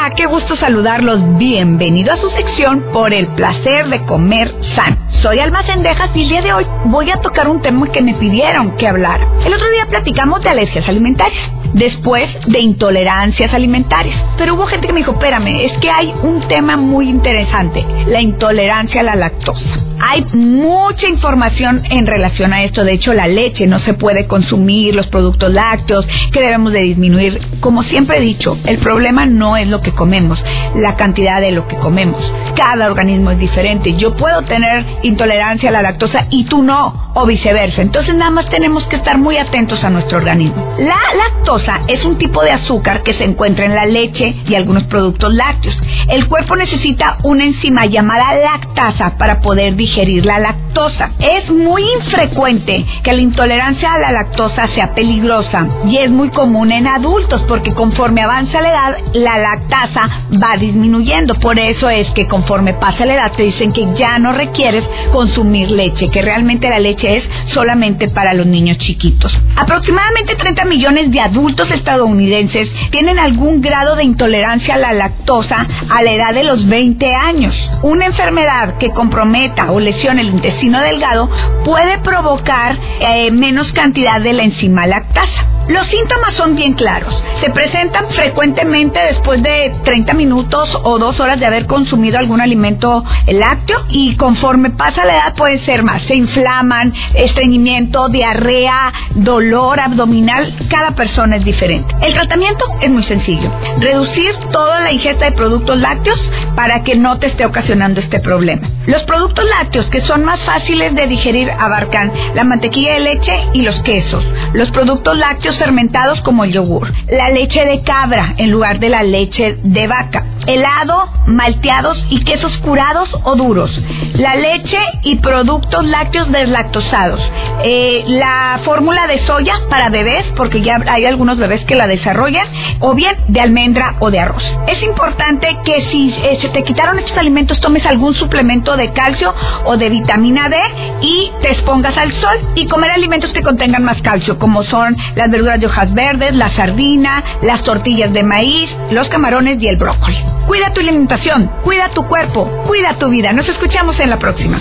Hola, 0.00 0.14
qué 0.16 0.24
gusto 0.24 0.56
saludarlos. 0.56 1.36
Bienvenido 1.36 2.10
a 2.10 2.16
su 2.16 2.30
sección 2.30 2.86
Por 2.90 3.12
el 3.12 3.26
placer 3.34 3.86
de 3.88 4.02
comer 4.06 4.50
sano. 4.74 4.96
Soy 5.20 5.38
Alma 5.40 5.62
Cendejas 5.62 6.10
y 6.14 6.22
el 6.22 6.28
día 6.30 6.40
de 6.40 6.52
hoy 6.54 6.66
voy 6.86 7.10
a 7.10 7.20
tocar 7.20 7.48
un 7.48 7.60
tema 7.60 7.86
que 7.92 8.00
me 8.00 8.14
pidieron 8.14 8.78
que 8.78 8.88
hablar. 8.88 9.20
El 9.44 9.52
otro 9.52 9.70
día 9.70 9.84
platicamos 9.90 10.42
de 10.42 10.48
alergias 10.48 10.88
alimentarias, 10.88 11.50
después 11.74 12.28
de 12.46 12.60
intolerancias 12.60 13.52
alimentarias. 13.54 14.22
Pero 14.36 14.54
hubo 14.54 14.66
gente 14.66 14.86
que 14.86 14.92
me 14.92 15.00
dijo, 15.00 15.12
espérame, 15.12 15.60
es 15.62 15.72
que 15.78 15.90
hay 15.90 16.12
un 16.22 16.46
tema 16.48 16.76
muy 16.76 17.08
interesante, 17.08 17.84
la 18.06 18.20
intolerancia 18.20 19.00
a 19.00 19.04
la 19.04 19.16
lactosa. 19.16 19.64
Hay 20.02 20.24
mucha 20.32 21.08
información 21.08 21.82
en 21.90 22.06
relación 22.06 22.54
a 22.54 22.64
esto. 22.64 22.84
De 22.84 22.94
hecho, 22.94 23.12
la 23.12 23.28
leche 23.28 23.66
no 23.66 23.80
se 23.80 23.92
puede 23.92 24.26
consumir, 24.26 24.94
los 24.94 25.06
productos 25.08 25.52
lácteos, 25.52 26.06
que 26.32 26.40
debemos 26.40 26.72
de 26.72 26.80
disminuir. 26.80 27.38
Como 27.60 27.82
siempre 27.82 28.16
he 28.16 28.20
dicho, 28.22 28.56
el 28.64 28.78
problema 28.78 29.26
no 29.26 29.58
es 29.58 29.68
lo 29.68 29.82
que 29.82 29.92
comemos, 29.92 30.42
la 30.74 30.96
cantidad 30.96 31.42
de 31.42 31.52
lo 31.52 31.68
que 31.68 31.76
comemos. 31.76 32.20
Cada 32.56 32.86
organismo 32.86 33.30
es 33.30 33.38
diferente. 33.38 33.94
Yo 33.96 34.14
puedo 34.14 34.42
tener 34.42 34.86
intolerancia 35.02 35.68
a 35.68 35.72
la 35.72 35.82
lactosa 35.82 36.26
y 36.30 36.44
tú 36.44 36.62
no, 36.62 37.12
o 37.14 37.26
viceversa. 37.26 37.82
Entonces 37.82 38.14
nada 38.14 38.30
más 38.30 38.48
tenemos 38.48 38.84
que 38.84 38.96
estar 38.96 39.18
muy 39.18 39.36
atentos 39.36 39.84
a 39.84 39.90
nuestro 39.90 40.16
organismo. 40.16 40.74
La 40.78 40.98
lactosa 41.16 41.59
es 41.88 42.04
un 42.04 42.18
tipo 42.18 42.42
de 42.42 42.52
azúcar 42.52 43.02
que 43.02 43.14
se 43.14 43.24
encuentra 43.24 43.64
en 43.64 43.74
la 43.74 43.86
leche 43.86 44.36
y 44.48 44.54
algunos 44.54 44.84
productos 44.84 45.32
lácteos. 45.32 45.76
El 46.08 46.26
cuerpo 46.28 46.56
necesita 46.56 47.18
una 47.22 47.44
enzima 47.44 47.86
llamada 47.86 48.34
lactasa 48.34 49.16
para 49.18 49.40
poder 49.40 49.76
digerir 49.76 50.24
la 50.24 50.38
lactosa. 50.38 51.10
Es 51.18 51.50
muy 51.50 51.82
infrecuente 52.00 52.84
que 53.02 53.12
la 53.12 53.20
intolerancia 53.20 53.92
a 53.92 53.98
la 53.98 54.12
lactosa 54.12 54.66
sea 54.68 54.94
peligrosa 54.94 55.66
y 55.86 55.98
es 55.98 56.10
muy 56.10 56.30
común 56.30 56.72
en 56.72 56.86
adultos 56.86 57.42
porque 57.48 57.72
conforme 57.72 58.22
avanza 58.22 58.60
la 58.60 58.70
edad 58.70 58.98
la 59.12 59.38
lactasa 59.38 60.24
va 60.32 60.56
disminuyendo. 60.58 61.34
Por 61.34 61.58
eso 61.58 61.90
es 61.90 62.08
que 62.10 62.26
conforme 62.26 62.74
pasa 62.74 63.06
la 63.06 63.14
edad 63.14 63.32
te 63.32 63.44
dicen 63.44 63.72
que 63.72 63.86
ya 63.96 64.18
no 64.18 64.32
requieres 64.32 64.84
consumir 65.12 65.70
leche, 65.70 66.08
que 66.10 66.22
realmente 66.22 66.68
la 66.68 66.78
leche 66.78 67.18
es 67.18 67.28
solamente 67.52 68.08
para 68.08 68.34
los 68.34 68.46
niños 68.46 68.78
chiquitos. 68.78 69.36
Aproximadamente 69.56 70.36
30 70.36 70.64
millones 70.64 71.10
de 71.10 71.20
adultos 71.20 71.49
estadounidenses 71.70 72.68
tienen 72.90 73.18
algún 73.18 73.60
grado 73.60 73.96
de 73.96 74.04
intolerancia 74.04 74.74
a 74.74 74.78
la 74.78 74.92
lactosa 74.92 75.66
a 75.88 76.02
la 76.02 76.12
edad 76.12 76.34
de 76.34 76.44
los 76.44 76.66
20 76.66 77.14
años. 77.14 77.54
Una 77.82 78.06
enfermedad 78.06 78.78
que 78.78 78.90
comprometa 78.90 79.70
o 79.72 79.80
lesión 79.80 80.18
el 80.18 80.28
intestino 80.28 80.80
delgado, 80.80 81.28
puede 81.64 81.98
provocar 81.98 82.76
eh, 83.00 83.30
menos 83.30 83.72
cantidad 83.72 84.20
de 84.20 84.32
la 84.32 84.44
enzima 84.44 84.86
lactasa. 84.86 85.50
Los 85.68 85.86
síntomas 85.86 86.34
son 86.34 86.56
bien 86.56 86.72
claros. 86.72 87.14
Se 87.40 87.50
presentan 87.50 88.08
frecuentemente 88.10 88.98
después 88.98 89.40
de 89.40 89.72
30 89.84 90.14
minutos 90.14 90.68
o 90.82 90.98
dos 90.98 91.20
horas 91.20 91.38
de 91.38 91.46
haber 91.46 91.66
consumido 91.66 92.18
algún 92.18 92.40
alimento 92.40 93.04
lácteo 93.28 93.84
y 93.88 94.16
conforme 94.16 94.70
pasa 94.70 95.04
la 95.04 95.14
edad 95.14 95.34
pueden 95.36 95.64
ser 95.64 95.84
más. 95.84 96.02
Se 96.02 96.16
inflaman, 96.16 96.92
estreñimiento, 97.14 98.08
diarrea, 98.08 98.92
dolor 99.14 99.78
abdominal. 99.78 100.56
Cada 100.68 100.90
persona 100.92 101.36
es 101.36 101.39
diferente. 101.44 101.94
El 102.02 102.14
tratamiento 102.14 102.64
es 102.80 102.90
muy 102.90 103.02
sencillo. 103.02 103.50
Reducir 103.78 104.34
toda 104.52 104.80
la 104.80 104.92
ingesta 104.92 105.26
de 105.26 105.32
productos 105.32 105.78
lácteos 105.78 106.18
para 106.54 106.82
que 106.82 106.96
no 106.96 107.18
te 107.18 107.26
esté 107.26 107.44
ocasionando 107.44 108.00
este 108.00 108.20
problema. 108.20 108.68
Los 108.86 109.02
productos 109.04 109.44
lácteos 109.58 109.86
que 109.86 110.00
son 110.00 110.24
más 110.24 110.40
fáciles 110.40 110.94
de 110.94 111.06
digerir 111.06 111.50
abarcan 111.50 112.12
la 112.34 112.44
mantequilla 112.44 112.94
de 112.94 113.00
leche 113.00 113.32
y 113.52 113.62
los 113.62 113.80
quesos. 113.82 114.24
Los 114.52 114.70
productos 114.70 115.16
lácteos 115.16 115.56
fermentados 115.58 116.20
como 116.22 116.44
el 116.44 116.52
yogur, 116.52 116.92
la 117.08 117.28
leche 117.30 117.64
de 117.64 117.82
cabra 117.82 118.34
en 118.36 118.50
lugar 118.50 118.78
de 118.78 118.88
la 118.88 119.02
leche 119.02 119.58
de 119.62 119.86
vaca, 119.86 120.24
helado, 120.46 121.08
malteados 121.26 122.04
y 122.10 122.24
quesos 122.24 122.56
curados 122.58 123.08
o 123.24 123.36
duros, 123.36 123.70
la 124.14 124.34
leche 124.34 124.78
y 125.02 125.16
productos 125.16 125.84
lácteos 125.84 126.30
deslactosados, 126.30 127.20
eh, 127.62 128.04
la 128.06 128.60
fórmula 128.64 129.06
de 129.06 129.18
soya 129.18 129.54
para 129.68 129.88
bebés, 129.88 130.26
porque 130.36 130.60
ya 130.62 130.80
hay 130.86 131.04
algunos 131.04 131.29
bebés 131.38 131.64
que 131.64 131.74
la 131.74 131.86
desarrollan, 131.86 132.46
o 132.80 132.94
bien 132.94 133.14
de 133.28 133.40
almendra 133.40 133.96
o 134.00 134.10
de 134.10 134.20
arroz. 134.20 134.42
Es 134.66 134.82
importante 134.82 135.56
que 135.64 135.90
si 135.90 136.10
eh, 136.10 136.38
se 136.40 136.48
te 136.48 136.64
quitaron 136.64 136.98
estos 136.98 137.16
alimentos 137.16 137.60
tomes 137.60 137.84
algún 137.86 138.14
suplemento 138.14 138.76
de 138.76 138.92
calcio 138.92 139.34
o 139.64 139.76
de 139.76 139.88
vitamina 139.88 140.48
D 140.48 140.56
y 141.02 141.32
te 141.42 141.52
expongas 141.52 141.96
al 141.96 142.12
sol 142.12 142.36
y 142.54 142.66
comer 142.66 142.90
alimentos 142.90 143.32
que 143.32 143.42
contengan 143.42 143.84
más 143.84 144.00
calcio, 144.02 144.38
como 144.38 144.64
son 144.64 144.96
las 145.14 145.30
verduras 145.30 145.60
de 145.60 145.66
hojas 145.66 145.92
verdes, 145.94 146.34
la 146.34 146.50
sardina, 146.54 147.22
las 147.42 147.62
tortillas 147.62 148.12
de 148.12 148.22
maíz, 148.22 148.70
los 148.90 149.08
camarones 149.08 149.60
y 149.60 149.68
el 149.68 149.76
brócoli. 149.76 150.18
Cuida 150.46 150.72
tu 150.72 150.80
alimentación, 150.80 151.50
cuida 151.62 151.90
tu 151.90 152.06
cuerpo, 152.06 152.48
cuida 152.66 152.98
tu 152.98 153.08
vida. 153.08 153.32
Nos 153.32 153.48
escuchamos 153.48 153.98
en 154.00 154.10
la 154.10 154.18
próxima. 154.18 154.60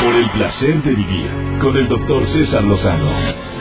Por 0.00 0.14
el 0.14 0.28
placer 0.30 0.82
de 0.82 0.94
vivir 0.94 1.30
con 1.60 1.76
el 1.76 1.88
doctor 1.88 2.26
César 2.28 2.64
Lozano. 2.64 3.53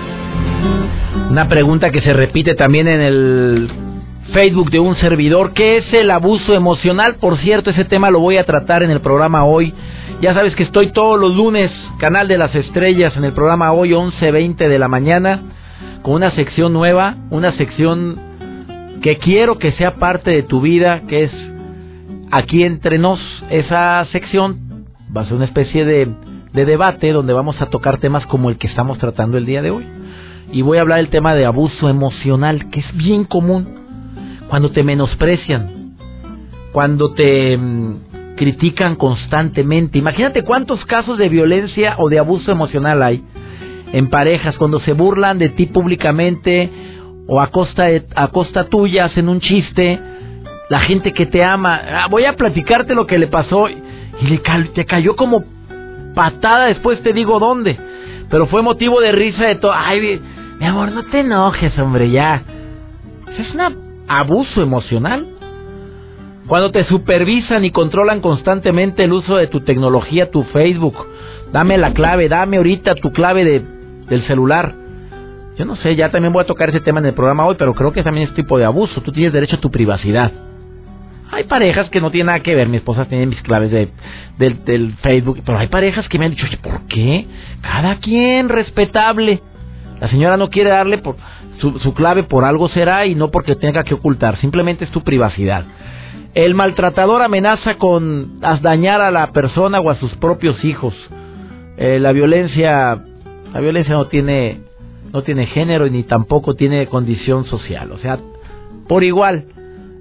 Una 1.29 1.47
pregunta 1.47 1.91
que 1.91 2.01
se 2.01 2.13
repite 2.13 2.55
también 2.55 2.87
en 2.87 3.01
el 3.01 3.69
Facebook 4.33 4.69
de 4.69 4.79
un 4.79 4.95
servidor. 4.97 5.53
¿Qué 5.53 5.77
es 5.77 5.93
el 5.93 6.11
abuso 6.11 6.53
emocional? 6.53 7.15
Por 7.19 7.37
cierto, 7.37 7.71
ese 7.71 7.85
tema 7.85 8.11
lo 8.11 8.19
voy 8.19 8.37
a 8.37 8.45
tratar 8.45 8.83
en 8.83 8.91
el 8.91 9.01
programa 9.01 9.43
hoy. 9.43 9.73
Ya 10.21 10.33
sabes 10.33 10.55
que 10.55 10.63
estoy 10.63 10.91
todos 10.91 11.19
los 11.19 11.35
lunes, 11.35 11.71
Canal 11.97 12.27
de 12.27 12.37
las 12.37 12.53
Estrellas, 12.55 13.17
en 13.17 13.25
el 13.25 13.33
programa 13.33 13.71
hoy 13.73 13.91
11.20 13.91 14.55
de 14.55 14.79
la 14.79 14.87
mañana 14.87 15.41
con 16.03 16.15
una 16.15 16.31
sección 16.31 16.73
nueva, 16.73 17.15
una 17.29 17.53
sección 17.53 18.19
que 19.01 19.17
quiero 19.17 19.57
que 19.57 19.71
sea 19.71 19.95
parte 19.95 20.31
de 20.31 20.43
tu 20.43 20.61
vida, 20.61 21.01
que 21.07 21.23
es 21.23 21.31
aquí 22.29 22.63
entre 22.63 22.99
nos. 22.99 23.19
Esa 23.49 24.05
sección 24.11 24.85
va 25.15 25.21
a 25.21 25.25
ser 25.25 25.35
una 25.35 25.45
especie 25.45 25.85
de, 25.85 26.09
de 26.53 26.65
debate 26.65 27.11
donde 27.11 27.33
vamos 27.33 27.61
a 27.61 27.67
tocar 27.67 27.97
temas 27.97 28.25
como 28.27 28.49
el 28.49 28.57
que 28.57 28.67
estamos 28.67 28.97
tratando 28.99 29.37
el 29.37 29.45
día 29.45 29.61
de 29.61 29.71
hoy. 29.71 29.85
Y 30.53 30.61
voy 30.61 30.77
a 30.77 30.81
hablar 30.81 30.99
del 30.99 31.09
tema 31.09 31.33
de 31.33 31.45
abuso 31.45 31.89
emocional, 31.89 32.69
que 32.69 32.79
es 32.79 32.95
bien 32.95 33.25
común 33.25 33.67
cuando 34.47 34.69
te 34.69 34.83
menosprecian, 34.83 35.95
cuando 36.71 37.11
te 37.13 37.57
mm, 37.57 38.35
critican 38.37 38.95
constantemente. 38.95 39.97
Imagínate 39.97 40.43
cuántos 40.43 40.85
casos 40.85 41.17
de 41.17 41.27
violencia 41.27 41.95
o 41.97 42.07
de 42.07 42.19
abuso 42.19 42.51
emocional 42.51 43.01
hay 43.01 43.23
en 43.93 44.11
parejas, 44.11 44.55
cuando 44.57 44.79
se 44.79 44.93
burlan 44.93 45.39
de 45.39 45.49
ti 45.49 45.65
públicamente 45.65 46.69
o 47.27 47.41
a 47.41 47.47
costa, 47.47 47.87
a 48.15 48.27
costa 48.27 48.65
tuya 48.65 49.05
hacen 49.05 49.29
un 49.29 49.39
chiste, 49.39 49.99
la 50.69 50.81
gente 50.81 51.13
que 51.13 51.25
te 51.25 51.43
ama, 51.43 51.81
ah, 51.91 52.07
voy 52.11 52.25
a 52.25 52.33
platicarte 52.33 52.93
lo 52.93 53.07
que 53.07 53.17
le 53.17 53.27
pasó 53.27 53.69
y 53.69 54.27
le 54.27 54.37
te 54.73 54.85
cayó 54.85 55.15
como 55.15 55.43
patada, 56.13 56.67
después 56.67 57.01
te 57.01 57.11
digo 57.11 57.39
dónde, 57.39 57.75
pero 58.29 58.45
fue 58.45 58.61
motivo 58.61 59.01
de 59.01 59.11
risa 59.11 59.45
de 59.45 59.55
todo, 59.55 59.73
mi 60.63 60.69
amor, 60.69 60.93
no 60.93 61.03
te 61.03 61.19
enojes, 61.19 61.77
hombre, 61.77 62.09
ya. 62.09 62.41
Es 63.37 63.53
un 63.53 64.03
abuso 64.07 64.61
emocional. 64.61 65.27
Cuando 66.47 66.71
te 66.71 66.85
supervisan 66.85 67.65
y 67.65 67.71
controlan 67.71 68.21
constantemente 68.21 69.03
el 69.03 69.11
uso 69.11 69.35
de 69.35 69.47
tu 69.47 69.59
tecnología, 69.59 70.31
tu 70.31 70.43
Facebook, 70.43 70.95
dame 71.51 71.77
la 71.77 71.93
clave, 71.93 72.29
dame 72.29 72.55
ahorita 72.57 72.95
tu 72.95 73.11
clave 73.11 73.43
de 73.43 73.65
del 74.07 74.25
celular. 74.25 74.73
Yo 75.57 75.65
no 75.65 75.75
sé, 75.75 75.97
ya 75.97 76.09
también 76.11 76.31
voy 76.31 76.43
a 76.43 76.47
tocar 76.47 76.69
ese 76.69 76.79
tema 76.79 77.01
en 77.01 77.07
el 77.07 77.13
programa 77.13 77.45
hoy, 77.45 77.55
pero 77.59 77.73
creo 77.73 77.91
que 77.91 78.01
también 78.01 78.29
es 78.29 78.33
tipo 78.33 78.57
de 78.57 78.63
abuso. 78.63 79.01
Tú 79.01 79.11
tienes 79.11 79.33
derecho 79.33 79.57
a 79.57 79.61
tu 79.61 79.69
privacidad. 79.69 80.31
Hay 81.29 81.43
parejas 81.43 81.89
que 81.89 81.99
no 81.99 82.09
tienen 82.09 82.27
nada 82.27 82.39
que 82.39 82.55
ver. 82.55 82.69
Mi 82.69 82.77
esposa 82.77 83.03
tiene 83.03 83.25
mis 83.25 83.41
claves 83.41 83.69
de, 83.69 83.89
del, 84.37 84.93
Facebook, 85.01 85.41
pero 85.45 85.57
hay 85.57 85.67
parejas 85.67 86.07
que 86.07 86.17
me 86.17 86.23
han 86.23 86.31
dicho, 86.31 86.45
oye, 86.45 86.57
¿por 86.57 86.87
qué? 86.87 87.27
Cada 87.61 87.97
quien 87.97 88.47
respetable. 88.47 89.41
La 90.03 90.09
señora 90.09 90.35
no 90.35 90.49
quiere 90.49 90.69
darle 90.69 90.97
por, 90.97 91.15
su, 91.61 91.79
su 91.79 91.93
clave 91.93 92.23
por 92.23 92.43
algo 92.43 92.67
será 92.67 93.05
y 93.05 93.15
no 93.15 93.31
porque 93.31 93.55
tenga 93.55 93.85
que 93.85 93.93
ocultar. 93.93 94.37
Simplemente 94.39 94.83
es 94.83 94.91
tu 94.91 95.01
privacidad. 95.01 95.63
El 96.33 96.55
maltratador 96.55 97.21
amenaza 97.21 97.75
con 97.75 98.41
dañar 98.41 98.99
a 98.99 99.11
la 99.11 99.31
persona 99.31 99.79
o 99.79 99.89
a 99.89 99.95
sus 99.95 100.13
propios 100.17 100.61
hijos. 100.65 100.93
Eh, 101.77 101.99
la 102.01 102.11
violencia 102.11 103.01
la 103.53 103.61
violencia 103.61 103.93
no 103.93 104.07
tiene, 104.07 104.59
no 105.13 105.21
tiene 105.21 105.45
género 105.45 105.87
ni 105.87 106.03
tampoco 106.03 106.53
tiene 106.53 106.85
condición 106.87 107.45
social. 107.45 107.89
O 107.93 107.97
sea, 107.99 108.19
por 108.89 109.05
igual, 109.05 109.45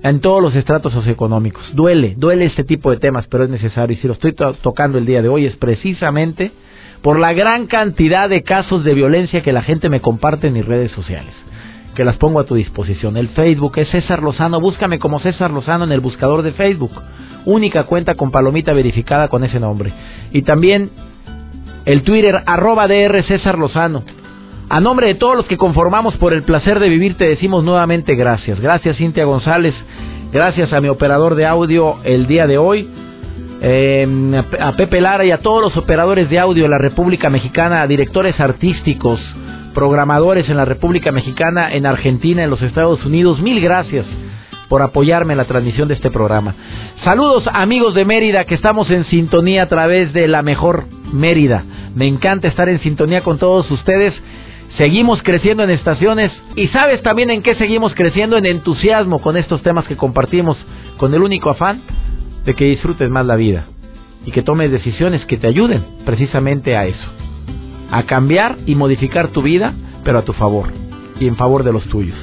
en 0.02 0.18
todos 0.18 0.42
los 0.42 0.56
estratos 0.56 0.92
socioeconómicos. 0.94 1.62
Duele, 1.76 2.14
duele 2.16 2.46
este 2.46 2.64
tipo 2.64 2.90
de 2.90 2.96
temas, 2.96 3.28
pero 3.28 3.44
es 3.44 3.50
necesario. 3.50 3.94
Y 3.96 4.00
si 4.00 4.08
lo 4.08 4.14
estoy 4.14 4.34
tocando 4.34 4.98
el 4.98 5.06
día 5.06 5.22
de 5.22 5.28
hoy 5.28 5.46
es 5.46 5.54
precisamente 5.58 6.50
por 7.02 7.18
la 7.18 7.32
gran 7.32 7.66
cantidad 7.66 8.28
de 8.28 8.42
casos 8.42 8.84
de 8.84 8.94
violencia 8.94 9.42
que 9.42 9.52
la 9.52 9.62
gente 9.62 9.88
me 9.88 10.00
comparte 10.00 10.46
en 10.46 10.54
mis 10.54 10.64
redes 10.64 10.92
sociales. 10.92 11.34
Que 11.94 12.04
las 12.04 12.16
pongo 12.16 12.40
a 12.40 12.44
tu 12.44 12.54
disposición. 12.54 13.16
El 13.16 13.28
Facebook 13.28 13.72
es 13.76 13.88
César 13.90 14.22
Lozano. 14.22 14.60
Búscame 14.60 14.98
como 14.98 15.20
César 15.20 15.50
Lozano 15.50 15.84
en 15.84 15.92
el 15.92 16.00
buscador 16.00 16.42
de 16.42 16.52
Facebook. 16.52 16.92
Única 17.44 17.84
cuenta 17.84 18.14
con 18.14 18.30
palomita 18.30 18.72
verificada 18.72 19.28
con 19.28 19.44
ese 19.44 19.60
nombre. 19.60 19.92
Y 20.32 20.42
también 20.42 20.90
el 21.84 22.02
Twitter 22.02 22.42
arroba 22.46 22.88
DR 22.88 23.22
César 23.24 23.58
Lozano. 23.58 24.04
A 24.68 24.80
nombre 24.80 25.08
de 25.08 25.16
todos 25.16 25.36
los 25.36 25.46
que 25.46 25.58
conformamos 25.58 26.16
por 26.16 26.32
el 26.32 26.44
placer 26.44 26.80
de 26.80 26.88
vivir, 26.88 27.16
te 27.18 27.28
decimos 27.28 27.62
nuevamente 27.64 28.14
gracias. 28.14 28.58
Gracias 28.58 28.96
Cintia 28.96 29.26
González, 29.26 29.74
gracias 30.32 30.72
a 30.72 30.80
mi 30.80 30.88
operador 30.88 31.34
de 31.34 31.44
audio 31.44 31.96
el 32.04 32.26
día 32.26 32.46
de 32.46 32.56
hoy, 32.56 32.88
eh, 33.64 34.42
a 34.60 34.72
Pepe 34.72 35.00
Lara 35.00 35.24
y 35.24 35.30
a 35.30 35.38
todos 35.38 35.62
los 35.62 35.76
operadores 35.76 36.28
de 36.28 36.40
audio 36.40 36.64
de 36.64 36.68
la 36.68 36.78
República 36.78 37.30
Mexicana, 37.30 37.86
directores 37.86 38.40
artísticos, 38.40 39.20
programadores 39.72 40.48
en 40.48 40.56
la 40.56 40.64
República 40.64 41.12
Mexicana, 41.12 41.72
en 41.72 41.86
Argentina, 41.86 42.42
en 42.42 42.50
los 42.50 42.60
Estados 42.60 43.06
Unidos. 43.06 43.40
Mil 43.40 43.60
gracias 43.60 44.04
por 44.68 44.82
apoyarme 44.82 45.34
en 45.34 45.36
la 45.36 45.44
transmisión 45.44 45.86
de 45.86 45.94
este 45.94 46.10
programa. 46.10 46.56
Saludos 47.04 47.44
amigos 47.52 47.94
de 47.94 48.04
Mérida 48.04 48.46
que 48.46 48.56
estamos 48.56 48.90
en 48.90 49.04
sintonía 49.04 49.62
a 49.62 49.68
través 49.68 50.12
de 50.12 50.26
la 50.26 50.42
mejor 50.42 50.86
Mérida. 51.12 51.62
Me 51.94 52.08
encanta 52.08 52.48
estar 52.48 52.68
en 52.68 52.80
sintonía 52.80 53.22
con 53.22 53.38
todos 53.38 53.70
ustedes. 53.70 54.12
Seguimos 54.76 55.22
creciendo 55.22 55.62
en 55.62 55.70
estaciones 55.70 56.32
y 56.56 56.66
sabes 56.68 57.00
también 57.02 57.30
en 57.30 57.42
qué 57.42 57.54
seguimos 57.54 57.94
creciendo 57.94 58.36
en 58.36 58.46
entusiasmo 58.46 59.20
con 59.20 59.36
estos 59.36 59.62
temas 59.62 59.86
que 59.86 59.96
compartimos 59.96 60.56
con 60.96 61.14
el 61.14 61.22
único 61.22 61.50
afán 61.50 61.82
de 62.44 62.54
que 62.54 62.64
disfrutes 62.64 63.08
más 63.10 63.26
la 63.26 63.36
vida 63.36 63.66
y 64.26 64.30
que 64.30 64.42
tomes 64.42 64.70
decisiones 64.70 65.24
que 65.26 65.36
te 65.36 65.46
ayuden 65.46 65.84
precisamente 66.04 66.76
a 66.76 66.86
eso, 66.86 67.08
a 67.90 68.04
cambiar 68.04 68.58
y 68.66 68.74
modificar 68.74 69.28
tu 69.28 69.42
vida, 69.42 69.74
pero 70.04 70.18
a 70.18 70.24
tu 70.24 70.32
favor 70.32 70.66
y 71.18 71.26
en 71.26 71.36
favor 71.36 71.64
de 71.64 71.72
los 71.72 71.84
tuyos. 71.84 72.18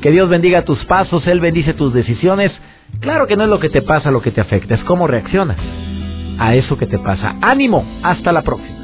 Que 0.00 0.10
Dios 0.10 0.28
bendiga 0.28 0.62
tus 0.62 0.84
pasos, 0.84 1.26
Él 1.26 1.40
bendice 1.40 1.74
tus 1.74 1.94
decisiones. 1.94 2.52
Claro 3.00 3.26
que 3.26 3.36
no 3.36 3.44
es 3.44 3.48
lo 3.48 3.58
que 3.58 3.70
te 3.70 3.82
pasa 3.82 4.10
lo 4.10 4.22
que 4.22 4.30
te 4.30 4.40
afecta, 4.40 4.74
es 4.74 4.84
cómo 4.84 5.06
reaccionas 5.06 5.58
a 6.38 6.54
eso 6.54 6.76
que 6.76 6.86
te 6.86 6.98
pasa. 6.98 7.36
Ánimo, 7.40 7.84
hasta 8.02 8.32
la 8.32 8.42
próxima. 8.42 8.83